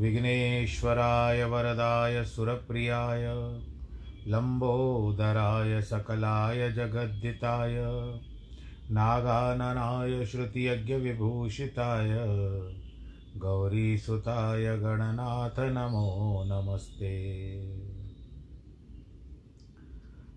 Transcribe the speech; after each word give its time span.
विघ्नेश्वराय 0.00 1.44
वरदाय 1.44 2.24
सुरप्रियाय 2.24 3.26
लम्बोदराय 4.26 5.82
सकलाय 5.82 6.72
जगद्दिताय, 6.72 7.76
नागाननाय 8.90 10.26
श्रुतियज्ञविभूषिताय, 10.26 12.08
गौरीसुताय 13.36 14.78
गणनाथ 14.78 15.60
नमो 15.60 16.44
नमस्ते। 16.46 17.60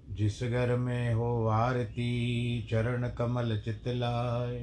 जिस 0.09 0.43
घर 0.43 0.75
में 0.75 1.13
हो 1.13 1.47
आरती, 1.47 2.67
चरण 2.71 3.09
कमल 3.09 3.57
चितलाय, 3.57 4.57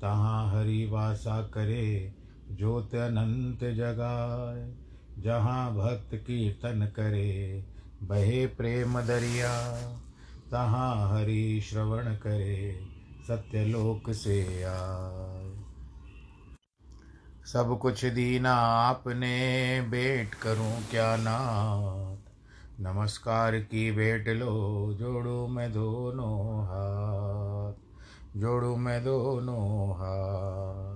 तहाँ 0.00 0.50
हरि 0.54 0.86
वासा 0.86 1.42
करे 1.42 2.15
ज्योत 2.52 2.94
अनंत 2.94 3.58
जगाए, 3.58 4.74
जहाँ 5.22 5.74
भक्त 5.74 6.14
कीर्तन 6.14 6.86
करे, 6.86 7.64
बहे 8.02 8.46
प्रेम 8.46 9.00
दरिया। 9.00 9.72
तहाँ 10.50 11.10
हरि 11.10 11.60
श्रवण 11.70 12.14
करे, 12.14 12.80
सत्यलोक 13.28 14.12
से 14.12 14.62
आए। 14.62 15.52
सब 17.46 17.78
कुछ 17.82 18.04
दीना 18.04 18.54
आपने, 18.54 19.80
भेंट 19.80 20.34
करूँ 20.34 20.82
क्या 20.90 21.16
नाथ? 21.16 22.16
नमस्कार 22.80 23.58
की 23.58 23.92
बेट 23.92 24.28
लो, 24.28 24.92
जोड़ू 25.00 25.46
मैं 25.46 25.72
दोनों 25.72 26.64
हाथ। 26.64 27.72
जोड़ू 28.36 28.76
मैं 28.76 29.04
दोनों 29.04 29.90
हाथ। 29.94 30.95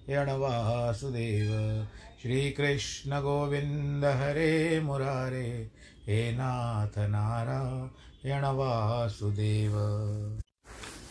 वासुदेव 0.17 1.85
श्रीकृष्ण 2.21 3.11
गोविन्द 3.11 4.05
हरे 4.05 4.79
मुरारे, 4.79 5.71
हे 6.07 6.31
नाथ 6.31 6.97
नारायण 6.97 8.45
वासुदेव 8.45 9.77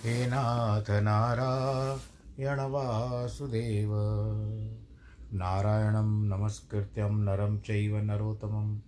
हे 0.05 0.27
नाथ 0.27 0.91
नारायण 0.91 2.61
वासुदेव 2.61 3.91
नारायणं 5.33 6.29
नमस्कृत्यं 6.29 7.11
नरं 7.11 7.59
चैव 7.59 7.97
नरोत्तमं। 7.97 8.79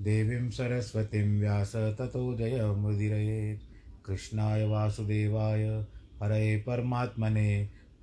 देवीं 0.00 0.50
सरस्वतीं 0.50 1.40
व्यास 1.40 1.76
ततो 1.76 2.36
जयमुदीरयेत् 2.36 3.62
कृष्णाय 4.06 4.68
वासुदेवाय 4.68 5.64
हरे 6.22 6.56
परमात्मने। 6.56 7.75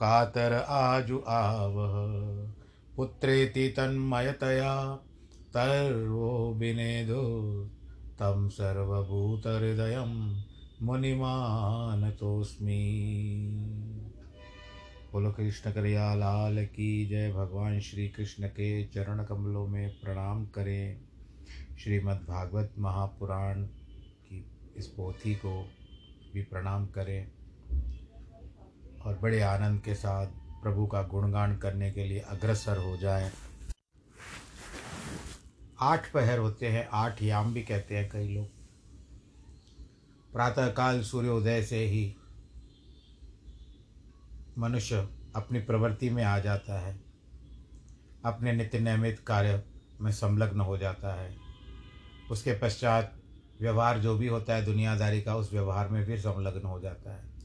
कातर 0.00 0.52
आजु 0.68 1.20
आवह। 1.28 1.90
पुत्रेति 2.96 3.68
तन्मयतया 3.68 4.96
तर्वो 5.54 6.54
विनेदो। 6.54 7.64
तं 8.14 8.48
सर्वभूतहृदयं 8.48 10.42
मुनिमानतोऽस्मि। 10.82 12.02
बोलो 15.12 15.32
कृष्ण 15.32 15.72
करिया 15.72 16.14
लाल 16.14 16.66
की 16.66 17.06
जय। 17.06 17.32
भगवान 17.32 17.80
श्री 17.80 18.08
कृष्ण 18.08 18.48
के 18.48 18.86
चरण 18.86 19.24
कमलों 19.24 19.66
में 19.66 20.00
प्रणाम 20.00 20.46
करें। 20.46 21.00
श्रीमद्भागवत 21.84 22.72
महापुराण 22.78 23.62
की 24.26 24.44
इस 24.76 24.86
पोथी 24.86 25.34
को 25.34 25.68
भी 26.34 26.42
प्रणाम 26.42 26.86
करें। 26.86 27.32
और 29.02 29.18
बड़े 29.18 29.40
आनंद 29.40 29.80
के 29.80 29.94
साथ 29.94 30.26
प्रभु 30.62 30.86
का 30.86 31.02
गुणगान 31.02 31.58
करने 31.58 31.90
के 31.90 32.04
लिए 32.04 32.20
अग्रसर 32.20 32.78
हो 32.78 32.96
जाए। 32.96 33.32
आठ 35.80 36.12
पहर 36.12 36.38
होते 36.38 36.68
हैं, 36.68 36.88
आठ 36.92 37.22
याम 37.22 37.54
भी 37.54 37.62
कहते 37.62 37.96
हैं 37.96 38.10
कई 38.10 38.28
लोग। 38.28 38.46
प्रातःकाल 40.32 41.02
सूर्योदय 41.02 41.62
से 41.62 41.78
ही 41.78 42.16
मनुष्य 44.58 45.08
अपनी 45.36 45.58
प्रवृत्ति 45.58 46.10
में 46.10 46.24
आ 46.24 46.38
जाता 46.38 46.80
है। 46.80 47.00
अपने 48.24 48.52
नित्य 48.52 48.78
नियमित 48.78 49.18
कार्य 49.18 49.64
में 50.00 50.12
संलग्न 50.12 50.60
हो 50.60 50.78
जाता 50.78 51.14
है। 51.20 51.36
उसके 52.30 52.52
पश्चात 52.52 53.14
व्यवहार 53.60 53.98
जो 53.98 54.18
भी 54.18 54.26
होता 54.26 54.54
है 54.54 54.64
दुनियादारी 54.64 55.22
का, 55.22 55.36
उस 55.36 55.52
व्यवहार 55.52 55.88
में 55.88 56.06
फिर 56.06 56.18
संलग्न 56.18 56.66
हो 56.66 56.80
जाता 56.80 57.14
है। 57.14 57.39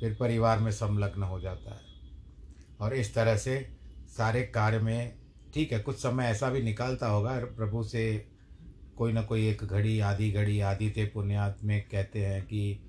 फिर 0.00 0.16
परिवार 0.20 0.58
में 0.58 0.70
संलग्न 0.70 1.22
हो 1.22 1.40
जाता 1.40 1.74
है। 1.74 1.80
और 2.80 2.94
इस 2.94 3.14
तरह 3.14 3.36
से 3.36 3.68
सारे 4.08 4.42
कार्य 4.42 4.78
में, 4.78 5.14
ठीक 5.54 5.72
है, 5.72 5.78
कुछ 5.78 5.96
समय 5.96 6.24
ऐसा 6.24 6.50
भी 6.50 6.62
निकालता 6.62 7.08
होगा, 7.08 7.38
प्रभु 7.38 7.82
से 7.82 8.28
कोई 8.96 9.12
ना 9.12 9.22
कोई 9.22 9.48
एक 9.48 9.64
घड़ी, 9.64 10.00
आधी 10.00 10.30
घड़ी 10.30 10.60
आदि 10.60 10.90
ते 10.90 11.04
पुण्यात 11.04 11.58
में 11.64 11.88
कहते 11.88 12.26
हैं 12.26 12.42
कि, 12.42 12.80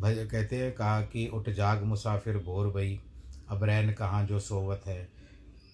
भज, 0.00 0.28
कहते 0.32 0.56
हैं, 0.56 0.72
कहा 0.72 1.00
कि, 1.00 1.28
उठ 1.28 1.48
जाग 1.48 1.82
मुसाफिर 1.82 2.38
भोर 2.38 2.68
भई, 2.68 3.00
अब 3.48 3.64
रैन 3.64 3.92
कहाँ 3.92 4.26
जो 4.26 4.40
सोवत 4.40 4.82
है। 4.86 5.08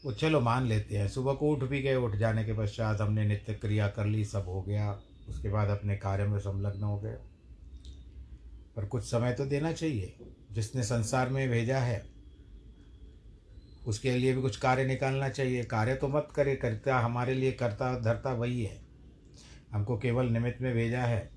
वो 0.05 0.13
चलो 0.13 0.41
मान 0.41 0.67
लेते 0.67 0.99
हैं, 0.99 1.09
सुबह 1.09 1.33
को 1.33 1.51
उठ 1.51 1.59
भी 1.59 1.83
गए, 1.83 1.95
उठ 1.95 2.17
जाने 2.17 2.45
के 2.45 2.53
पश्चात 2.53 3.01
हमने 3.01 3.25
नित्य 3.25 3.55
क्रिया 3.55 3.89
कर 3.89 4.07
ली, 4.07 4.25
सब 4.25 4.45
हो 4.49 4.63
गया, 4.63 5.01
उसके 5.29 5.49
बाद 5.49 5.69
अपने 5.69 5.97
कार्य 5.97 6.25
में 6.25 6.39
संलग्न 6.39 6.83
हो 6.83 6.99
गए। 6.99 7.17
पर 8.77 8.85
कुछ 8.85 9.05
समय 9.05 9.33
तो 9.33 9.47
देना 9.47 9.73
चाहिए। 9.73 10.17
जिसने 10.53 10.83
संसार 10.83 11.29
में 11.29 11.51
भेजा 11.51 11.79
है, 11.79 12.07
उसके 13.87 14.11
लिए 14.11 14.35
भी 14.35 14.43
कुछ 14.43 14.57
कार्य 14.57 14.85
निकालना 14.85 15.29
चाहिए। 15.29 15.65
कार्य 15.65 15.95
तो 15.95 16.09
मत 16.09 16.29
करे, 16.35 16.57
करता 16.57 16.99
हमारे 16.99 17.35
लिए 17.35 17.53
करता 17.53 18.01
धरता 18.01 18.33
वही 18.33 18.65
है। 18.65 18.83
हमको 19.73 19.99
केवल 19.99 20.27
निमित्त 20.27 20.63
में 20.63 20.75
भेजा 20.75 21.01
है। 21.01 21.31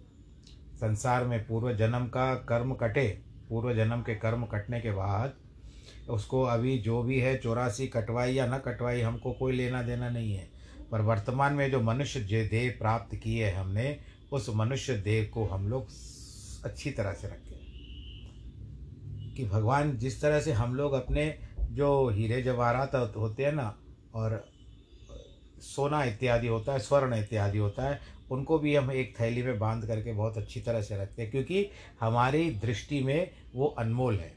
संसार 0.75 1.25
में 1.25 1.47
पूर्व 1.47 1.73
जन्म 1.73 2.07
का 2.07 2.35
कर्म 2.35 2.73
कटे, 2.73 3.21
पूर्व 3.49 3.75
जन्म 3.75 4.01
के 4.01 4.15
कर्म 4.15 4.45
कटने 4.45 4.81
के 4.81 4.91
बाद 4.91 5.33
उसको 6.09 6.43
अभी 6.43 6.77
जो 6.77 7.03
भी 7.03 7.19
है, 7.19 7.37
चौरासी 7.37 7.87
कटवाई 7.87 8.33
या 8.33 8.45
न 8.45 8.57
कटवाई, 8.57 9.01
हमको 9.01 9.33
कोई 9.33 9.53
लेना 9.53 9.81
देना 9.81 10.09
नहीं 10.09 10.35
है। 10.35 10.49
पर 10.91 11.01
वर्तमान 11.01 11.53
में 11.53 11.71
जो 11.71 11.81
मनुष्य 11.81 12.19
देह 12.19 12.75
प्राप्त 12.79 13.15
किए 13.15 13.51
हमने, 13.51 13.99
उस 14.31 14.49
मनुष्य 14.55 14.97
देह 14.97 15.31
को 15.33 15.45
हम 15.45 15.67
लोग 15.67 15.87
अच्छी 16.65 16.91
तरह 16.91 17.13
से 17.13 17.27
रखें। 17.27 17.54
कि 19.37 19.45
भगवान 19.45 19.97
जिस 19.97 20.21
तरह 20.21 20.41
से 20.41 20.51
हम 20.51 20.75
लोग 20.75 20.93
अपने 20.93 21.39
जो 21.71 22.09
हीरे 22.09 22.41
जवाहरात 22.41 22.95
होते 22.95 23.45
हैं 23.45 23.53
ना, 23.53 23.77
और 24.15 24.49
सोना 25.59 26.03
इत्यादि 26.03 26.47
होता 26.47 26.73
है, 26.73 26.79
स्वर्ण 26.79 27.15
इत्यादि 27.15 27.57
होता 27.57 27.83
है, 27.83 27.99
उनको 28.31 28.59
भी 28.59 28.75
हम 28.75 28.91
एक 28.91 29.19
थैली 29.19 29.43
में 29.43 29.59
बाँध 29.59 29.87
करके 29.87 30.13
बहुत 30.13 30.37
अच्छी 30.37 30.61
तरह 30.61 30.81
से 30.81 30.97
रखते 30.97 31.21
हैं, 31.21 31.31
क्योंकि 31.31 31.69
हमारी 31.99 32.51
दृष्टि 32.51 33.03
में 33.03 33.31
वो 33.55 33.65
अनमोल 33.65 34.15
है। 34.15 34.35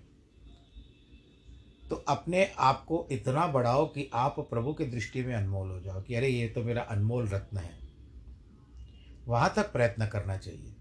तो 1.90 1.96
अपने 1.96 2.52
आप 2.58 2.84
को 2.84 3.08
इतना 3.12 3.46
बढ़ाओ 3.46 3.86
कि 3.86 4.10
आप 4.14 4.40
प्रभु 4.40 4.72
की 4.72 4.84
दृष्टि 4.84 5.22
में 5.22 5.34
अनमोल 5.34 5.70
हो 5.70 5.80
जाओ 5.80 6.02
कि 6.02 6.14
अरे 6.14 6.28
ये 6.28 6.48
तो 6.48 6.62
मेरा 6.62 6.82
अनमोल 6.82 7.28
रत्न 7.28 7.58
है। 7.58 7.78
वहाँ 9.26 9.52
तक 9.56 9.72
प्रयत्न 9.72 10.06
करना 10.06 10.36
चाहिए। 10.36 10.72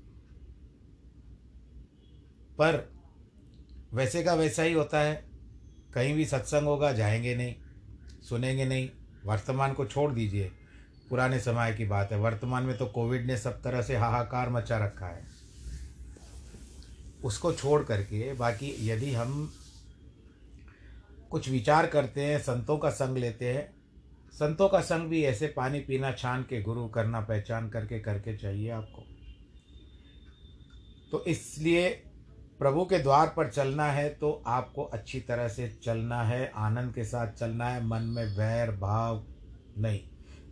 पर 2.58 2.97
वैसे 3.94 4.24
का 4.24 4.34
वैसा 4.34 4.64
ही 4.64 4.74
होता 4.74 5.00
है। 5.00 5.26
कहीं 5.94 6.16
भी 6.16 6.26
सत्संग 6.26 6.64
होगा, 6.64 6.92
जाएँगे 6.92 7.36
नहीं, 7.36 7.56
सुनेंगे 8.30 8.66
नहीं, 8.66 8.90
वर्तमान 9.26 9.74
को 9.74 9.86
छोड़ 9.86 10.12
दीजिए। 10.12 10.52
पुराने 11.10 11.40
समय 11.40 11.74
की 11.74 11.86
बात 11.86 12.12
है। 12.12 12.20
वर्तमान 12.20 12.64
में 12.64 12.78
तो 12.78 12.86
कोविड 12.86 13.26
ने 13.26 13.38
सब 13.38 13.62
तरह 13.64 13.82
से 13.82 13.96
हाहाकार 13.96 14.50
मचा 14.50 14.78
रखा 14.78 15.06
है। 15.06 15.24
उसको 17.24 17.54
छोड़ 17.54 17.84
करके 17.84 18.34
बाकी 18.34 18.90
यदि 18.90 19.14
हम 19.14 19.54
कुछ 21.32 21.50
विचार 21.50 21.88
करते 21.88 22.22
हैं, 22.22 22.40
संतों 22.40 22.78
का 22.78 22.90
संग 22.90 23.18
लेते 23.18 23.54
हैं, 23.54 23.78
संतों 24.32 24.70
का 24.70 24.82
संग 24.82 25.10
भी 25.10 25.24
ऐसे 25.24 25.48
पानी 25.48 25.80
पीना, 25.80 26.12
छान 26.12 26.44
के 26.44 26.62
गुरु 26.62 26.88
करना, 26.88 27.22
पहचान 27.22 27.70
करके 27.70 28.00
करके 28.00 28.38
चाहिए 28.38 28.70
आपको। 28.70 29.04
तो 31.12 31.26
इसलिए 31.26 32.04
प्रभु 32.60 32.84
के 32.86 32.98
द्वार 33.00 33.28
पर 33.28 33.50
चलना 33.50 33.86
है 33.86 34.08
तो 34.12 34.32
आपको 34.48 34.84
अच्छी 34.84 35.20
तरह 35.20 35.48
से 35.48 35.68
चलना 35.84 36.22
है, 36.24 36.52
आनंद 36.56 36.94
के 36.94 37.04
साथ 37.04 37.34
चलना 37.34 37.70
है, 37.70 37.86
मन 37.86 38.04
में 38.06 38.26
वैर 38.38 38.72
भाव 38.72 39.24
नहीं 39.78 40.00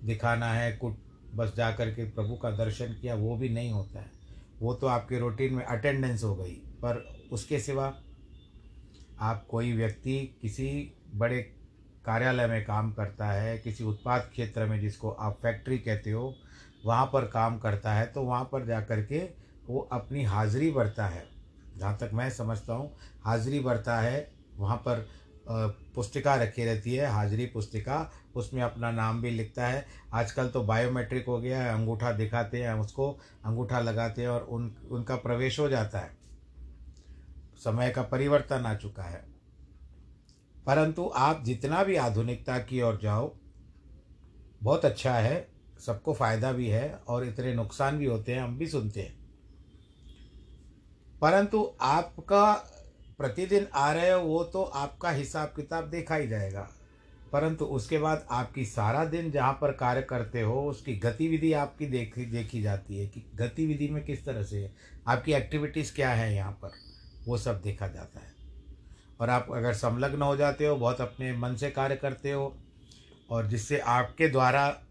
दिखाना 0.03 0.51
है 0.53 0.71
कुछ 0.73 0.93
बस 1.35 1.53
जा 1.57 1.71
कर 1.71 1.89
के 1.89 2.03
प्रभु 2.05 2.35
का 2.35 2.51
दर्शन 2.57 2.95
किया, 3.01 3.15
वो 3.15 3.35
भी 3.37 3.49
नहीं 3.49 3.71
होता 3.71 3.99
है। 3.99 4.11
वो 4.61 4.73
तो 4.73 4.87
आपके 4.87 5.19
रूटीन 5.19 5.53
में 5.53 5.63
अटेंडेंस 5.65 6.23
हो 6.23 6.35
गई, 6.35 6.51
पर 6.51 7.03
उसके 7.31 7.59
सिवा 7.59 7.93
आप 9.21 9.45
कोई 9.49 9.73
व्यक्ति 9.73 10.19
किसी 10.41 10.67
बड़े 11.15 11.41
कार्यालय 12.05 12.47
में 12.47 12.63
काम 12.65 12.91
करता 12.91 13.31
है, 13.31 13.57
किसी 13.57 13.83
उत्पाद 13.83 14.29
क्षेत्र 14.31 14.65
में 14.65 14.79
जिसको 14.79 15.09
आप 15.11 15.39
फैक्ट्री 15.41 15.77
कहते 15.79 16.11
हो, 16.11 16.33
वहाँ 16.85 17.05
पर 17.05 17.25
काम 17.27 17.57
करता 17.57 17.93
है 17.93 18.05
तो 18.05 18.21
वहाँ 18.21 18.43
पर 18.43 18.65
जा 18.65 18.81
कर 18.81 19.01
के 19.03 19.19
वो 19.67 19.87
अपनी 19.91 20.23
हाज़िरी 20.23 20.71
भरता 20.71 21.05
है। 21.05 21.34
जहाँ 21.77 21.97
तक 21.97 22.09
मैं 22.13 22.29
समझता 22.29 22.73
हूँ, 22.73 22.95
हाज़िरी 23.23 23.59
भरता 23.59 23.99
है, 23.99 24.31
वहाँ 24.57 24.77
पर 24.77 25.07
पुस्तिका 25.95 26.35
रखी 26.35 26.65
रहती 26.65 26.93
है, 26.95 27.07
हाजिरी 27.07 27.45
पुस्तिका। 27.45 28.11
उसमें 28.35 28.61
अपना 28.61 28.91
नाम 28.91 29.21
भी 29.21 29.29
लिखता 29.29 29.67
है। 29.67 29.85
आजकल 30.13 30.47
तो 30.49 30.63
बायोमेट्रिक 30.63 31.25
हो 31.25 31.39
गया 31.39 31.61
है, 31.61 31.73
अंगूठा 31.73 32.11
दिखाते 32.11 32.63
हैं 32.63 32.73
उसको, 32.73 33.11
अंगूठा 33.45 33.79
लगाते 33.79 34.21
हैं 34.21 34.29
और 34.29 34.41
उन, 34.41 34.75
उनका 34.91 35.15
प्रवेश 35.15 35.59
हो 35.59 35.69
जाता 35.69 35.99
है। 35.99 36.17
समय 37.57 37.89
का 37.89 38.01
परिवर्तन 38.01 38.65
आ 38.65 38.73
चुका 38.75 39.03
है। 39.03 39.23
परंतु 40.65 41.11
आप 41.15 41.43
जितना 41.43 41.83
भी 41.83 41.95
आधुनिकता 41.95 42.57
की 42.59 42.81
ओर 42.81 42.99
जाओ, 43.03 43.35
बहुत 44.63 44.85
अच्छा 44.85 45.13
है, 45.13 45.47
सबको 45.79 46.13
फ़ायदा 46.13 46.51
भी 46.51 46.67
है 46.67 46.91
और 47.07 47.25
इतने 47.25 47.53
नुकसान 47.53 47.97
भी 47.97 48.05
होते 48.05 48.33
हैं, 48.33 48.41
हम 48.41 48.57
भी 48.57 48.67
सुनते 48.67 49.01
हैं। 49.01 49.24
परंतु 51.21 51.73
आपका 51.81 52.53
प्रतिदिन 53.17 53.67
आ 53.73 53.91
रहे 53.91 54.11
हो, 54.11 54.21
वो 54.21 54.43
तो 54.43 54.63
आपका 54.63 55.09
हिसाब 55.09 55.47
किताब 55.47 55.89
देखा 55.89 56.15
ही 56.15 56.27
जाएगा। 56.27 56.69
परंतु 57.31 57.65
उसके 57.65 57.97
बाद 57.97 58.27
आपकी 58.31 58.65
सारा 58.65 59.05
दिन 59.05 59.31
जहाँ 59.31 59.53
पर 59.53 59.71
कार्य 59.71 60.01
करते 60.01 60.41
हो, 60.41 60.69
उसकी 60.69 60.95
गतिविधि 60.95 61.53
आपकी 61.53 61.85
देखी 61.85 62.25
देखी 62.25 62.61
जाती 62.61 62.97
है 62.97 63.07
कि 63.07 63.31
गतिविधि 63.35 63.87
में 63.87 64.05
किस 64.05 64.25
तरह 64.25 64.43
से 64.43 64.63
है। 64.63 64.75
आपकी 65.07 65.33
एक्टिविटीज़ 65.33 65.95
क्या 65.95 66.09
है 66.09 66.35
यहाँ 66.35 66.51
पर? 66.51 66.71
वो 67.27 67.37
सब 67.37 67.61
देखा 67.61 67.87
जाता 67.87 68.19
है। 68.19 68.35
और 69.19 69.29
आप 69.29 69.47
अगर 69.51 69.73
संलग्न 69.73 70.21
हो 70.21 70.35
जाते 70.35 70.65
हो, 70.65 70.75
बहुत 70.75 71.01
अपने 71.01 71.37
मन 71.37 71.55
से 71.55 71.71
कार्य 71.71 71.95
करते 71.95 72.31
हो, 72.31 72.57
और 73.29 73.47
जिससे 73.47 73.79
आपके 73.79 74.27
द्वारा 74.27 74.81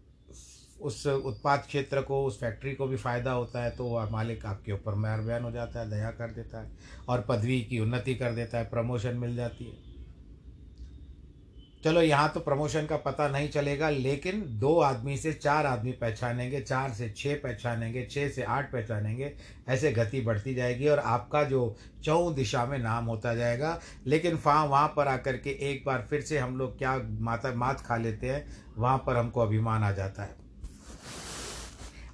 उस 0.79 1.05
उत्पाद 1.07 1.59
क्षेत्र 1.59 2.01
को, 2.01 2.23
उस 2.25 2.39
फैक्ट्री 2.39 2.73
को 2.75 2.87
भी 2.87 2.97
फ़ायदा 2.97 3.31
होता 3.31 3.63
है 3.63 3.71
तो 3.71 3.85
वह 3.85 4.09
मालिक 4.09 4.45
आपके 4.45 4.71
ऊपर 4.71 4.95
मेहरबान 4.95 5.43
हो 5.43 5.51
जाता 5.51 5.79
है, 5.79 5.89
दया 5.89 6.11
कर 6.11 6.31
देता 6.31 6.61
है 6.61 6.71
और 7.09 7.25
पदवी 7.29 7.61
की 7.61 7.79
उन्नति 7.79 8.15
कर 8.15 8.31
देता 8.31 8.57
है, 8.57 8.69
प्रमोशन 8.69 9.17
मिल 9.17 9.35
जाती 9.35 9.65
है। 9.65 9.83
चलो, 11.83 12.01
यहाँ 12.01 12.29
तो 12.29 12.39
प्रमोशन 12.39 12.85
का 12.85 12.97
पता 12.97 13.27
नहीं 13.27 13.49
चलेगा, 13.49 13.89
लेकिन 13.89 14.43
दो 14.59 14.79
आदमी 14.79 15.17
से 15.17 15.33
चार 15.33 15.65
आदमी 15.65 15.91
पहचानेंगे, 15.91 16.61
चार 16.61 16.93
से 16.93 17.09
छः 17.09 17.35
पहचानेंगे 17.35 18.05
छः 18.05 18.29
से 18.29 18.43
आठ 18.43 18.71
पहचानेंगे, 18.71 19.31
ऐसे 19.69 19.91
गति 19.91 20.21
बढ़ती 20.21 20.53
जाएगी 20.55 20.87
और 20.87 20.99
आपका 20.99 21.43
जो 21.43 21.75
चौ 22.03 22.31
दिशा 22.31 22.65
में 22.65 22.77
नाम 22.79 23.05
होता 23.05 23.33
जाएगा, 23.35 23.79
लेकिन 24.07 24.39
वहाँ 24.45 24.65
वहाँ 24.65 24.87
पर 24.97 25.07
आकर 25.07 25.37
के 25.37 25.57
एक 25.71 25.83
बार 25.85 26.07
फिर 26.09 26.21
से 26.21 26.37
हम 26.37 26.57
लोग 26.57 26.77
क्या 26.77 26.97
माता 27.19 27.53
मात 27.55 27.81
खा 27.81 27.97
लेते 27.97 28.29
हैं, 28.29 28.45
वहाँ 28.77 28.97
पर 28.97 29.17
हमको 29.17 29.41
अभिमान 29.41 29.83
आ 29.83 29.91
जाता 29.91 30.23
है। 30.23 30.44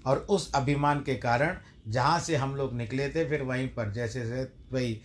और 0.05 0.17
उस 0.17 0.51
अभिमान 0.53 0.99
के 0.99 1.15
कारण 1.15 1.57
जहाँ 1.87 2.19
से 2.19 2.35
हम 2.35 2.55
लोग 2.55 2.73
निकले 2.73 3.09
थे, 3.09 3.29
फिर 3.29 3.41
वहीं 3.41 3.67
पर 3.67 3.91
जैसे 3.91 4.25
से 4.25 4.43
वही 4.71 5.01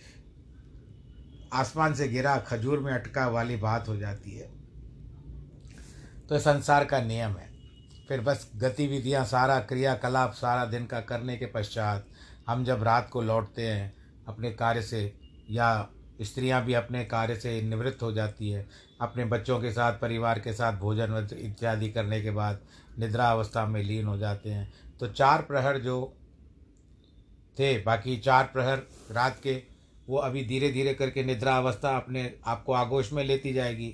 आसमान 1.53 1.93
से 1.93 2.07
गिरा, 2.07 2.37
खजूर 2.37 2.79
में 2.79 2.93
अटका 2.93 3.27
वाली 3.27 3.55
बात 3.55 3.87
हो 3.87 3.97
जाती 3.97 4.31
है। 4.31 4.49
तो 6.29 6.39
संसार 6.39 6.85
का 6.85 7.01
नियम 7.01 7.31
है। 7.31 7.49
फिर 8.07 8.21
बस 8.21 8.51
गतिविधियाँ, 8.55 9.25
सारा 9.25 9.59
क्रियाकलाप, 9.59 10.33
सारा 10.33 10.65
दिन 10.65 10.85
का 10.85 10.99
करने 10.99 11.37
के 11.37 11.45
पश्चात 11.45 12.07
हम 12.47 12.63
जब 12.63 12.83
रात 12.83 13.09
को 13.09 13.21
लौटते 13.21 13.67
हैं, 13.67 13.93
अपने 14.27 14.51
कार्य 14.51 14.81
से 14.81 15.13
या 15.49 15.89
स्त्रियाँ 16.21 16.63
भी 16.65 16.73
अपने 16.73 17.03
कार्य 17.05 17.35
से 17.35 17.61
निवृत्त 17.61 18.01
हो 18.01 18.11
जाती 18.11 18.49
है, 18.49 18.67
अपने 19.01 19.25
बच्चों 19.25 19.59
के 19.59 19.71
साथ, 19.71 19.93
परिवार 19.93 20.39
के 20.39 20.53
साथ, 20.53 20.73
भोजन 20.73 21.27
इत्यादि 21.33 21.89
करने 21.89 22.21
के 22.21 22.31
बाद 22.31 22.59
निद्रा 22.99 23.29
अवस्था 23.31 23.65
में 23.65 23.83
लीन 23.83 24.05
हो 24.05 24.17
जाते 24.17 24.49
हैं। 24.49 24.73
तो 24.99 25.07
चार 25.07 25.41
प्रहर 25.41 25.77
जो 25.77 26.17
थे, 27.59 27.77
बाकी 27.83 28.17
चार 28.17 28.43
प्रहर 28.43 28.81
रात 29.11 29.39
के, 29.43 29.63
वो 30.07 30.17
अभी 30.17 30.45
धीरे 30.45 30.71
धीरे 30.71 30.93
करके 30.93 31.23
निद्रा 31.23 31.57
अवस्था 31.57 31.95
अपने 31.97 32.39
आपको 32.45 32.73
आगोश 32.73 33.13
में 33.13 33.23
लेती 33.23 33.53
जाएगी, 33.53 33.89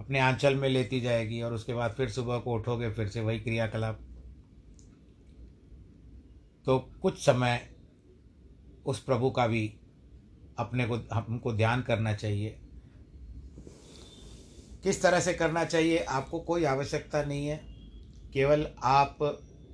अपने 0.00 0.18
आंचल 0.18 0.54
में 0.54 0.68
लेती 0.68 1.00
जाएगी 1.00 1.42
और 1.42 1.52
उसके 1.52 1.74
बाद 1.74 1.92
फिर 1.92 2.10
सुबह 2.10 2.38
को 2.38 2.52
उठोगे, 2.52 2.90
फिर 2.90 3.08
से 3.08 3.20
वही 3.20 3.40
क्रियाकलाप। 3.40 4.00
तो 6.66 6.78
कुछ 7.02 7.24
समय 7.24 7.68
उस 8.86 9.00
प्रभु 9.00 9.30
का 9.30 9.46
भी 9.46 9.74
अपने 10.58 10.86
को, 10.86 10.96
हमको 11.12 11.52
ध्यान 11.52 11.82
करना 11.82 12.14
चाहिए। 12.14 12.58
किस 14.82 15.02
तरह 15.02 15.20
से 15.20 15.34
करना 15.34 15.64
चाहिए, 15.64 15.98
आपको 15.98 16.40
कोई 16.40 16.64
आवश्यकता 16.64 17.24
नहीं 17.24 17.46
है। 17.46 17.56
केवल 18.32 18.66
आप 18.82 19.18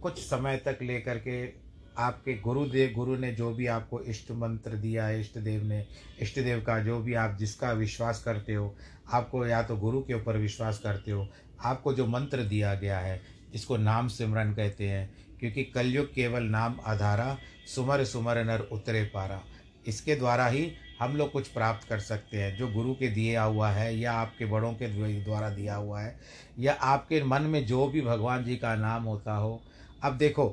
कुछ 0.02 0.18
समय 0.18 0.56
तक 0.56 0.78
लेकर 0.82 1.18
के 1.18 1.68
आपके 1.98 2.34
गुरुदेव, 2.38 2.92
गुरु 2.94 3.16
ने 3.16 3.32
जो 3.32 3.50
भी 3.50 3.66
आपको 3.66 4.00
इष्ट 4.00 4.30
मंत्र 4.30 4.70
दिया 4.70 5.06
है, 5.06 5.20
इष्ट 5.20 5.38
देव 5.38 5.64
ने, 5.64 5.86
इष्ट 6.20 6.40
देव 6.40 6.60
का 6.60 6.78
जो 6.78 6.98
भी 6.98 7.14
आप 7.14 7.36
जिसका 7.38 7.72
विश्वास 7.72 8.22
करते 8.22 8.54
हो, 8.54 8.76
आपको 9.12 9.46
या 9.46 9.62
तो 9.62 9.76
गुरु 9.76 10.00
के 10.00 10.14
ऊपर 10.14 10.36
विश्वास 10.36 10.78
करते 10.78 11.10
हो, 11.10 11.28
आपको 11.64 11.94
जो 11.94 12.06
मंत्र 12.06 12.42
दिया 12.42 12.74
गया 12.74 12.98
है, 12.98 13.22
जिसको 13.52 13.76
नाम 13.76 14.08
सिमरन 14.08 14.52
कहते 14.52 14.88
हैं, 14.88 15.14
क्योंकि 15.40 15.64
कलयुग 15.64 16.14
केवल 16.14 16.42
नाम 16.42 16.80
आधारा, 16.86 17.38
सुमर 17.74 18.04
सुमर 18.04 18.44
नर 18.44 18.60
उतरे 18.60 19.02
पारा। 19.04 19.42
इसके 19.86 20.16
द्वारा 20.16 20.46
ही 20.46 20.72
हम 21.00 21.16
लोग 21.16 21.32
कुछ 21.32 21.48
प्राप्त 21.48 21.88
कर 21.88 22.00
सकते 22.00 22.36
हैं। 22.36 22.56
जो 22.56 22.68
गुरु 22.68 22.94
के 22.94 23.08
दिया 23.08 23.42
हुआ 23.42 23.70
है, 23.70 23.98
या 23.98 24.12
आपके 24.12 24.44
बड़ों 24.44 24.72
के 24.72 24.86
द्वारा 25.24 25.50
दिया 25.50 25.74
हुआ 25.74 26.00
है, 26.00 26.20
या 26.58 26.72
आपके 26.72 27.22
मन 27.22 27.42
में 27.42 27.66
जो 27.66 27.86
भी 27.86 28.00
भगवान 28.00 28.44
जी 28.44 28.56
का 28.56 28.74
नाम 28.74 29.02
होता 29.02 29.34
हो 29.34 29.62
अब 30.02 30.16
देखो, 30.16 30.48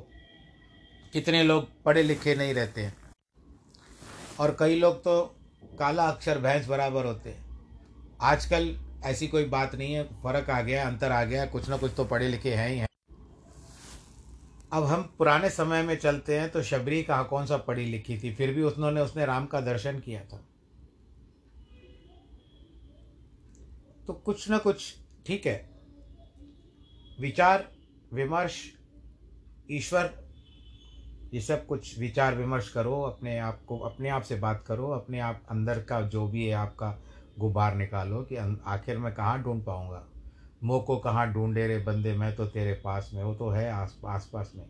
कितने 1.12 1.42
लोग 1.42 1.82
पढ़े 1.82 2.02
लिखे 2.02 2.34
नहीं 2.34 2.54
रहते 2.54 2.80
हैं। 2.80 2.96
और 4.40 4.56
कई 4.58 4.78
लोग 4.78 4.98
तो 5.00 5.20
काला 5.78 6.08
अक्षर 6.08 6.38
भैंस 6.38 6.66
बराबर 6.66 7.04
होते 7.04 7.30
हैं। 7.30 7.44
आजकल 8.20 8.74
ऐसी 9.04 9.28
कोई 9.28 9.44
बात 9.44 9.74
नहीं 9.74 9.94
है, 9.94 10.04
फ़र्क 10.22 10.50
आ 10.50 10.60
गया, 10.60 10.86
अंतर 10.86 11.12
आ 11.12 11.24
गया, 11.24 11.46
कुछ 11.46 11.68
ना 11.68 11.76
कुछ 11.76 11.92
तो 11.96 12.04
पढ़े 12.04 12.28
लिखे 12.28 12.54
हैं 12.54 12.68
ही 12.68 12.78
हैं। 12.78 12.88
अब 14.72 14.84
हम 14.84 15.02
पुराने 15.18 15.50
समय 15.50 15.82
में 15.82 15.96
चलते 15.96 16.38
हैं 16.38 16.50
तो 16.50 16.62
शबरी 16.62 17.02
कहा 17.02 17.22
कौन 17.22 17.46
सा 17.46 17.56
पढ़ी 17.56 17.84
लिखी 17.84 18.18
थी, 18.18 18.34
फिर 18.34 18.54
भी 18.54 18.62
उन्होंने 18.62 19.00
उसने 19.00 19.26
राम 19.26 19.46
का 19.46 19.60
दर्शन 19.60 19.98
किया 20.00 20.24
था। 20.24 20.44
तो 24.06 24.12
कुछ 24.12 24.48
ना 24.50 24.58
कुछ 24.58 24.94
ठीक 25.26 25.46
है। 25.46 25.68
विचार, 27.20 27.68
विमर्श 28.14 28.72
ईश्वर, 29.70 30.10
ये 31.34 31.40
सब 31.40 31.66
कुछ 31.66 31.98
विचार 31.98 32.34
विमर्श 32.34 32.68
करो, 32.68 33.00
अपने 33.02 33.38
आप 33.38 33.60
को, 33.66 33.78
अपने 33.78 34.08
आप 34.08 34.22
से 34.22 34.36
बात 34.36 34.62
करो, 34.66 34.88
अपने 34.90 35.20
आप 35.20 35.42
अंदर 35.50 35.80
का 35.82 36.00
जो 36.02 36.26
भी 36.28 36.46
है 36.46 36.52
आपका 36.54 36.90
गुब्बार 37.38 37.74
निकालो 37.76 38.22
कि 38.22 38.36
आखिर 38.36 38.98
मैं 38.98 39.12
कहाँ 39.14 39.42
ढूंढ 39.42 39.64
पाऊँगा? 39.64 40.02
मोह 40.62 40.82
को 40.82 40.96
कहाँ 40.96 41.32
ढूंढे 41.32 41.66
रे 41.68 41.78
बंदे, 41.78 42.12
मैं 42.12 42.34
तो 42.36 42.46
तेरे 42.46 42.72
पास 42.84 43.10
में 43.14 43.22
वो 43.24 43.34
तो 43.34 43.48
है 43.50 43.68
आस 43.70 43.98
आस 44.06 44.30
पास 44.32 44.52
में। 44.56 44.66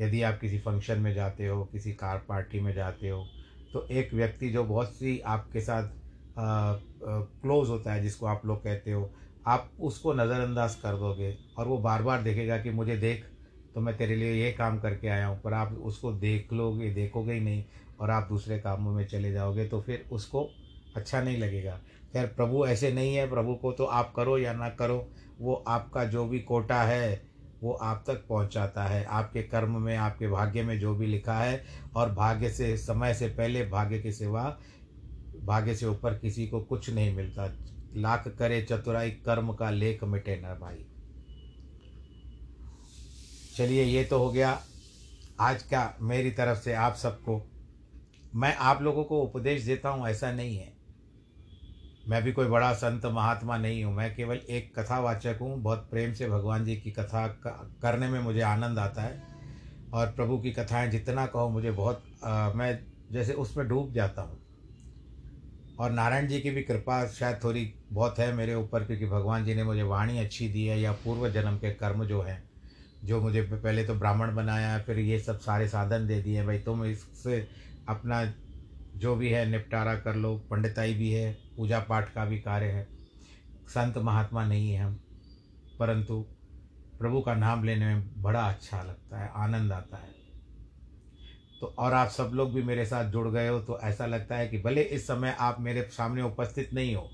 यदि 0.00 0.22
आप 0.22 0.38
किसी 0.40 0.58
फ़ंक्शन 0.58 1.00
में 1.00 1.12
जाते 1.14 1.46
हो, 1.46 1.64
किसी 1.64 1.92
कार 1.94 2.18
पार्टी 2.28 2.60
में 2.60 2.72
जाते 2.74 3.08
हो 3.08 3.24
तो 3.72 3.86
एक 3.88 4.12
व्यक्ति 4.14 4.48
जो 4.50 4.64
बहुत 4.64 4.88
सी 4.88 5.18
आपके 5.20 5.60
साथ 5.60 5.88
क्लोज 6.36 7.68
होता 7.68 7.92
है, 7.92 8.02
जिसको 8.02 8.26
आप 8.26 8.46
लोग 8.46 8.62
कहते 8.64 8.92
हो, 8.92 9.10
आप 9.46 9.70
उसको 9.80 10.12
नज़रअंदाज 10.14 10.74
कर 10.74 10.96
दोगे 10.96 11.36
और 11.58 11.68
वो 11.68 11.78
बार 11.78 12.02
बार 12.02 12.22
देखेगा 12.22 12.58
कि 12.58 12.70
मुझे 12.70 12.96
देख 12.96 13.26
तो 13.74 13.80
मैं 13.80 13.96
तेरे 13.96 14.16
लिए 14.16 14.44
ये 14.44 14.52
काम 14.52 14.78
करके 14.78 15.08
आया 15.08 15.26
हूँ, 15.26 15.40
पर 15.40 15.52
आप 15.52 15.72
उसको 15.72 16.12
देख 16.12 16.52
लोगे, 16.52 16.90
देखोगे 16.90 17.32
ही 17.32 17.40
नहीं, 17.40 17.64
और 18.00 18.10
आप 18.10 18.26
दूसरे 18.28 18.58
कामों 18.58 18.92
में 18.92 19.06
चले 19.06 19.32
जाओगे 19.32 19.64
तो 19.64 19.80
फिर 19.80 20.06
उसको 20.12 20.50
अच्छा 20.96 21.22
नहीं 21.22 21.38
लगेगा। 21.38 21.80
खैर, 22.12 22.26
प्रभु 22.26 22.66
ऐसे 22.66 22.92
नहीं 22.92 23.14
है, 23.14 23.28
प्रभु 23.30 23.54
को 23.54 23.72
तो 23.72 23.84
आप 23.84 24.12
करो 24.16 24.38
या 24.38 24.52
ना 24.52 24.68
करो, 24.68 25.10
वो 25.40 25.54
आपका 25.68 26.04
जो 26.04 26.24
भी 26.26 26.40
कोटा 26.40 26.82
है, 26.82 27.22
वो 27.62 27.72
आप 27.72 28.04
तक 28.06 28.24
पहुंचाता 28.28 28.84
है। 28.84 29.04
आपके 29.04 29.42
कर्म 29.42 29.80
में, 29.82 29.96
आपके 29.96 30.28
भाग्य 30.28 30.62
में 30.62 30.78
जो 30.78 30.94
भी 30.94 31.06
लिखा 31.06 31.38
है, 31.38 31.64
और 31.96 32.12
भाग्य 32.12 32.50
से, 32.50 32.76
समय 32.76 33.14
से 33.14 33.28
पहले 33.28 33.64
भाग्य 33.66 33.98
के 33.98 34.12
सिवा, 34.12 34.58
भाग्य 35.44 35.74
से 35.74 35.86
ऊपर 35.86 36.14
किसी 36.14 36.46
को 36.46 36.60
कुछ 36.60 36.90
नहीं 36.90 37.14
मिलता। 37.16 37.52
लाख 37.96 38.28
करे 38.28 38.62
चतुराई 38.62 39.10
कर्म 39.10 39.52
का 39.52 39.70
लेख 39.70 40.04
मिटे 40.04 40.36
न 40.36 40.58
भाई। 40.60 40.84
चलिए 43.56 43.82
ये 43.84 44.04
तो 44.04 44.18
हो 44.18 44.30
गया। 44.30 44.58
आज 45.40 45.62
का 45.62 45.96
मेरी 46.00 46.30
तरफ़ 46.30 46.58
से 46.58 46.72
आप 46.74 46.94
सबको 46.94 47.40
मैं 48.34 48.54
आप 48.56 48.82
लोगों 48.82 49.02
को 49.04 49.20
उपदेश 49.22 49.62
देता 49.62 49.88
हूँ 49.88 50.06
ऐसा 50.08 50.30
नहीं 50.32 50.56
है। 50.56 50.72
मैं 52.08 52.22
भी 52.22 52.32
कोई 52.32 52.46
बड़ा 52.46 52.72
संत 52.72 53.04
महात्मा 53.06 53.56
नहीं 53.56 53.82
हूँ 53.84 53.94
मैं 53.94 54.14
केवल 54.14 54.36
एक 54.36 54.72
कथावाचक 54.78 55.38
हूँ। 55.40 55.56
बहुत 55.62 55.86
प्रेम 55.90 56.12
से 56.12 56.28
भगवान 56.28 56.64
जी 56.64 56.76
की 56.76 56.90
कथा 56.90 57.26
करने 57.82 58.08
में 58.08 58.18
मुझे 58.20 58.40
आनंद 58.40 58.78
आता 58.78 59.02
है 59.02 59.22
और 59.94 60.06
प्रभु 60.06 60.38
की 60.38 60.52
कथाएँ 60.52 60.90
जितना 60.90 61.26
कहो 61.26 61.48
मुझे 61.48 61.70
बहुत 61.70 62.04
आ, 62.24 62.52
मैं 62.52 62.78
जैसे 63.12 63.32
उसमें 63.34 63.66
डूब 63.68 63.92
जाता 63.92 64.22
हूँ। 64.22 64.38
और 65.78 65.90
नारायण 65.90 66.28
जी 66.28 66.40
की 66.40 66.50
भी 66.50 66.62
कृपा 66.62 67.06
शायद 67.08 67.38
थोड़ी 67.44 67.72
बहुत 67.92 68.18
है 68.18 68.32
मेरे 68.32 68.54
ऊपर 68.54 68.84
क्योंकि 68.84 69.06
भगवान 69.06 69.44
जी 69.44 69.54
ने 69.54 69.64
मुझे 69.64 69.82
वाणी 69.82 70.18
अच्छी 70.18 70.48
दी 70.48 70.64
है 70.66 70.80
या 70.80 70.92
पूर्व 71.04 71.28
जन्म 71.28 71.56
के 71.56 71.70
कर्म 71.74 72.04
जो 72.04 72.22
हैं 72.22 72.42
जो 73.04 73.20
मुझे 73.20 73.42
पहले 73.42 73.84
तो 73.84 73.94
ब्राह्मण 73.94 74.34
बनाया, 74.34 74.78
फिर 74.78 74.98
ये 74.98 75.18
सब 75.18 75.38
सारे 75.40 75.68
साधन 75.68 76.06
दे 76.06 76.20
दिए, 76.22 76.44
भाई 76.44 76.58
तुम 76.58 76.84
इससे 76.84 77.46
अपना 77.88 78.24
जो 78.96 79.14
भी 79.16 79.28
है 79.28 79.44
निपटारा 79.50 79.94
कर 79.96 80.14
लो, 80.14 80.34
पंडिताई 80.50 80.94
भी 80.94 81.10
है 81.10 81.32
पूजा 81.56 81.78
पाठ 81.80 82.12
का 82.14 82.24
भी 82.24 82.38
कार्य 82.40 82.66
है। 82.66 82.86
संत 83.68 83.98
महात्मा 83.98 84.44
नहीं 84.44 84.70
है 84.70 84.82
हम, 84.82 84.94
परंतु 85.78 86.20
प्रभु 86.98 87.20
का 87.20 87.34
नाम 87.34 87.64
लेने 87.64 87.86
में 87.86 88.22
बड़ा 88.22 88.40
अच्छा 88.40 88.82
लगता 88.82 89.20
है, 89.20 89.30
आनंद 89.36 89.72
आता 89.72 89.96
है। 89.96 90.10
तो 91.60 91.74
और 91.78 91.92
आप 91.92 92.08
सब 92.08 92.30
लोग 92.34 92.52
भी 92.54 92.62
मेरे 92.62 92.84
साथ 92.86 93.10
जुड़ 93.10 93.28
गए 93.28 93.48
हो 93.48 93.58
तो 93.60 93.78
ऐसा 93.80 94.06
लगता 94.06 94.36
है 94.36 94.48
कि 94.48 94.58
भले 94.58 94.82
इस 94.82 95.06
समय 95.06 95.36
आप 95.40 95.60
मेरे 95.60 95.82
सामने 95.92 96.22
उपस्थित 96.22 96.70
नहीं 96.74 96.94
हो 96.94 97.08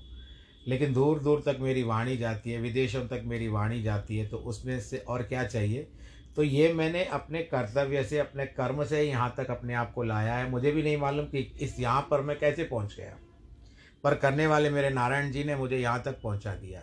लेकिन 0.69 0.93
दूर 0.93 1.19
दूर 1.19 1.41
तक 1.45 1.57
मेरी 1.59 1.83
वाणी 1.83 2.17
जाती 2.17 2.51
है, 2.51 2.59
विदेशों 2.61 3.05
तक 3.07 3.23
मेरी 3.25 3.47
वाणी 3.47 3.81
जाती 3.83 4.17
है 4.17 4.27
तो 4.27 4.37
उसमें 4.37 4.79
से 4.79 4.97
और 4.97 5.23
क्या 5.23 5.43
चाहिए? 5.45 5.87
तो 6.35 6.43
ये 6.43 6.73
मैंने 6.73 7.03
अपने 7.05 7.41
कर्तव्य 7.43 8.03
से, 8.03 8.17
अपने 8.19 8.45
कर्म 8.45 8.83
से 8.85 9.01
यहाँ 9.03 9.33
तक 9.37 9.49
अपने 9.51 9.73
आप 9.73 9.93
को 9.93 10.03
लाया 10.03 10.35
है। 10.35 10.49
मुझे 10.49 10.71
भी 10.71 10.83
नहीं 10.83 10.97
मालूम 10.97 11.25
कि 11.25 11.39
इस 11.61 11.79
यहाँ 11.79 12.07
पर 12.11 12.21
मैं 12.21 12.37
कैसे 12.39 12.63
पहुँच 12.63 12.95
गया। 12.97 13.17
पर 14.03 14.15
करने 14.15 14.47
वाले 14.47 14.69
मेरे 14.69 14.89
नारायण 14.89 15.31
जी 15.31 15.43
ने 15.43 15.55
मुझे 15.55 15.77
यहाँ 15.77 16.01
तक 16.03 16.21
पहुँचा 16.21 16.53
दिया। 16.55 16.79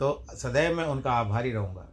तो 0.00 0.24
सदैव 0.34 0.76
मैं 0.76 0.84
उनका 0.84 1.12
आभारी 1.12 1.52
रहूँगा। 1.52 1.86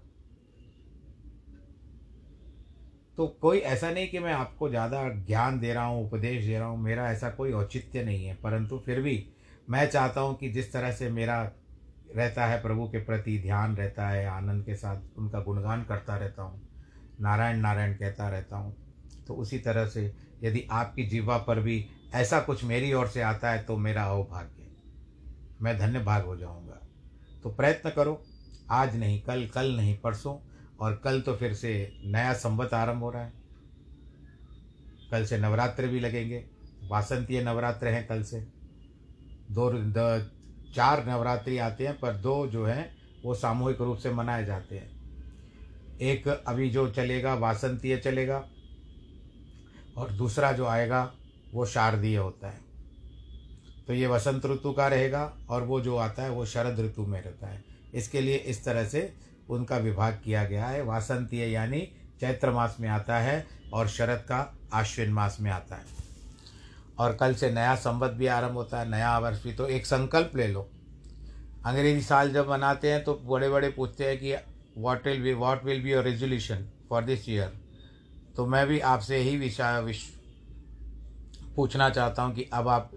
तो 3.17 3.27
कोई 3.41 3.57
ऐसा 3.59 3.89
नहीं 3.91 4.07
कि 4.07 4.19
मैं 4.19 4.33
आपको 4.33 4.69
ज़्यादा 4.69 5.07
ज्ञान 5.27 5.59
दे 5.59 5.73
रहा 5.73 5.85
हूँ, 5.85 6.05
उपदेश 6.07 6.45
दे 6.45 6.57
रहा 6.57 6.67
हूँ, 6.67 6.79
मेरा 6.81 7.11
ऐसा 7.11 7.29
कोई 7.29 7.51
औचित्य 7.51 8.03
नहीं 8.03 8.25
है। 8.25 8.35
परंतु 8.35 8.81
फिर 8.85 9.01
भी 9.01 9.15
मैं 9.67 9.89
चाहता 9.89 10.21
हूँ 10.21 10.35
कि 10.37 10.49
जिस 10.49 10.71
तरह 10.73 10.91
से 10.91 11.09
मेरा 11.09 11.41
रहता 12.15 12.45
है, 12.45 12.61
प्रभु 12.61 12.87
के 12.87 12.99
प्रति 12.99 13.37
ध्यान 13.39 13.75
रहता 13.75 14.07
है, 14.07 14.25
आनंद 14.27 14.65
के 14.65 14.75
साथ 14.75 15.17
उनका 15.17 15.39
गुणगान 15.39 15.83
करता 15.83 16.17
रहता 16.17 16.43
हूँ, 16.43 16.61
नारायण 17.21 17.59
नारायण 17.59 17.93
कहता 17.93 18.29
रहता 18.29 18.57
हूँ 18.57 18.75
तो 19.27 19.33
उसी 19.33 19.59
तरह 19.59 19.87
से 19.87 20.11
यदि 20.43 20.67
आपकी 20.71 21.03
जीवा 21.05 21.37
पर 21.37 21.59
भी 21.59 21.85
ऐसा 22.15 22.39
कुछ 22.39 22.63
मेरी 22.63 22.91
ओर 22.93 23.07
से 23.07 23.21
आता 23.21 23.51
है 23.51 23.63
तो 23.63 23.77
मेरा 23.77 24.03
अवभाग्य 24.05 24.63
मैं 25.61 25.77
धन्य 25.79 25.99
भाग 25.99 26.25
हो 26.25 26.35
जाऊँगा। 26.37 26.79
तो 27.43 27.49
प्रयत्न 27.49 27.89
करो, 27.89 28.21
आज 28.71 28.95
नहीं, 28.95 29.21
कल 29.21 29.45
कल 29.45 29.75
नहीं, 29.75 29.97
परसों, 29.97 30.35
और 30.79 30.95
कल 31.03 31.21
तो 31.21 31.35
फिर 31.35 31.53
से 31.53 31.71
नया 32.05 32.33
संवत 32.33 32.73
आरंभ 32.73 33.03
हो 33.03 33.09
रहा 33.11 33.23
है। 33.23 33.33
कल 35.11 35.25
से 35.25 35.37
नवरात्र 35.37 35.87
भी 35.87 35.99
लगेंगे 35.99 36.43
वासंतीय 36.89 37.43
नवरात्र 37.43 37.87
हैं 37.87 38.05
कल 38.07 38.23
से। 38.23 38.45
दो 39.53 39.69
द, 39.71 40.31
चार 40.75 41.05
नवरात्रि 41.07 41.57
आते 41.57 41.87
हैं 41.87 41.99
पर 41.99 42.13
दो 42.13 42.47
जो 42.47 42.65
हैं 42.65 42.95
वो 43.23 43.35
सामूहिक 43.35 43.81
रूप 43.81 43.97
से 43.97 44.11
मनाए 44.11 44.45
जाते 44.45 44.75
हैं। 44.75 44.91
एक 46.01 46.27
अभी 46.27 46.69
जो 46.69 46.89
चलेगा 46.89 47.33
वासंतीय 47.33 47.97
चलेगा 47.97 48.37
और 49.97 50.11
दूसरा 50.11 50.51
जो 50.51 50.65
आएगा 50.65 51.11
वो 51.53 51.65
शारदीय 51.65 52.17
होता 52.17 52.49
है। 52.49 52.61
तो 53.87 53.93
ये 53.93 54.07
वसंत 54.07 54.45
ऋतु 54.45 54.71
का 54.71 54.87
रहेगा 54.87 55.23
और 55.49 55.63
वो 55.63 55.81
जो 55.81 55.95
आता 55.97 56.23
है 56.23 56.29
वो 56.29 56.45
शरद 56.45 56.79
ऋतु 56.79 57.05
में 57.05 57.21
रहता 57.21 57.47
है। 57.47 57.63
इसके 57.93 58.21
लिए 58.21 58.35
इस 58.35 58.63
तरह 58.65 58.85
से 58.85 59.13
उनका 59.49 59.77
विभाग 59.77 60.21
किया 60.25 60.43
गया 60.43 60.65
है। 60.65 60.81
वासंतीय 60.83 61.51
यानी 61.51 61.81
चैत्र 62.19 62.51
मास 62.51 62.77
में 62.79 62.89
आता 62.89 63.19
है 63.19 63.45
और 63.73 63.87
शरद 63.87 64.19
का 64.19 64.55
आश्विन 64.73 65.13
मास 65.13 65.37
में 65.41 65.51
आता 65.51 65.75
है। 65.75 66.02
और 67.03 67.13
कल 67.13 67.33
से 67.33 67.49
नया 67.51 67.75
संवत 67.77 68.11
भी 68.11 68.27
आरंभ 68.27 68.53
होता 68.53 68.79
है, 68.79 68.89
नया 68.89 69.17
वर्ष 69.19 69.43
भी। 69.43 69.53
तो 69.53 69.67
एक 69.67 69.85
संकल्प 69.85 70.35
ले 70.35 70.47
लो। 70.47 70.69
अंग्रेज़ी 71.65 72.01
साल 72.01 72.31
जब 72.31 72.49
मनाते 72.49 72.91
हैं 72.91 73.03
तो 73.03 73.13
बड़े 73.25 73.49
बड़े 73.49 73.69
पूछते 73.69 74.05
हैं 74.05 74.17
कि 74.17 74.33
what 74.77 75.07
will 75.07 75.21
be 75.21 75.33
what 75.35 75.63
will 75.65 75.81
be 75.83 75.91
your 75.91 76.03
resolution 76.03 76.65
for 76.89 77.03
this 77.03 77.29
year 77.29 77.53
तो 78.35 78.45
मैं 78.45 78.65
भी 78.67 78.79
आपसे 78.79 79.19
यही 79.19 79.37
विषय 79.37 79.81
विश, 79.81 80.03
पूछना 81.55 81.89
चाहता 81.89 82.23
हूँ 82.23 82.33
कि 82.35 82.49
अब 82.53 82.67
आप 82.67 82.91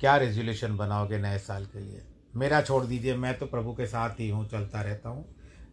क्या 0.00 0.16
रेजोल्यूशन 0.16 0.76
बनाओगे 0.76 1.18
नए 1.18 1.38
साल 1.38 1.64
के 1.64 1.80
लिए? 1.80 2.02
मेरा 2.36 2.60
छोड़ 2.62 2.84
दीजिए, 2.84 3.14
मैं 3.16 3.38
तो 3.38 3.46
प्रभु 3.46 3.72
के 3.72 3.86
साथ 3.86 4.20
ही 4.20 4.28
हूँ, 4.28 4.48
चलता 4.48 4.80
रहता 4.82 5.08
हूँ। 5.08 5.24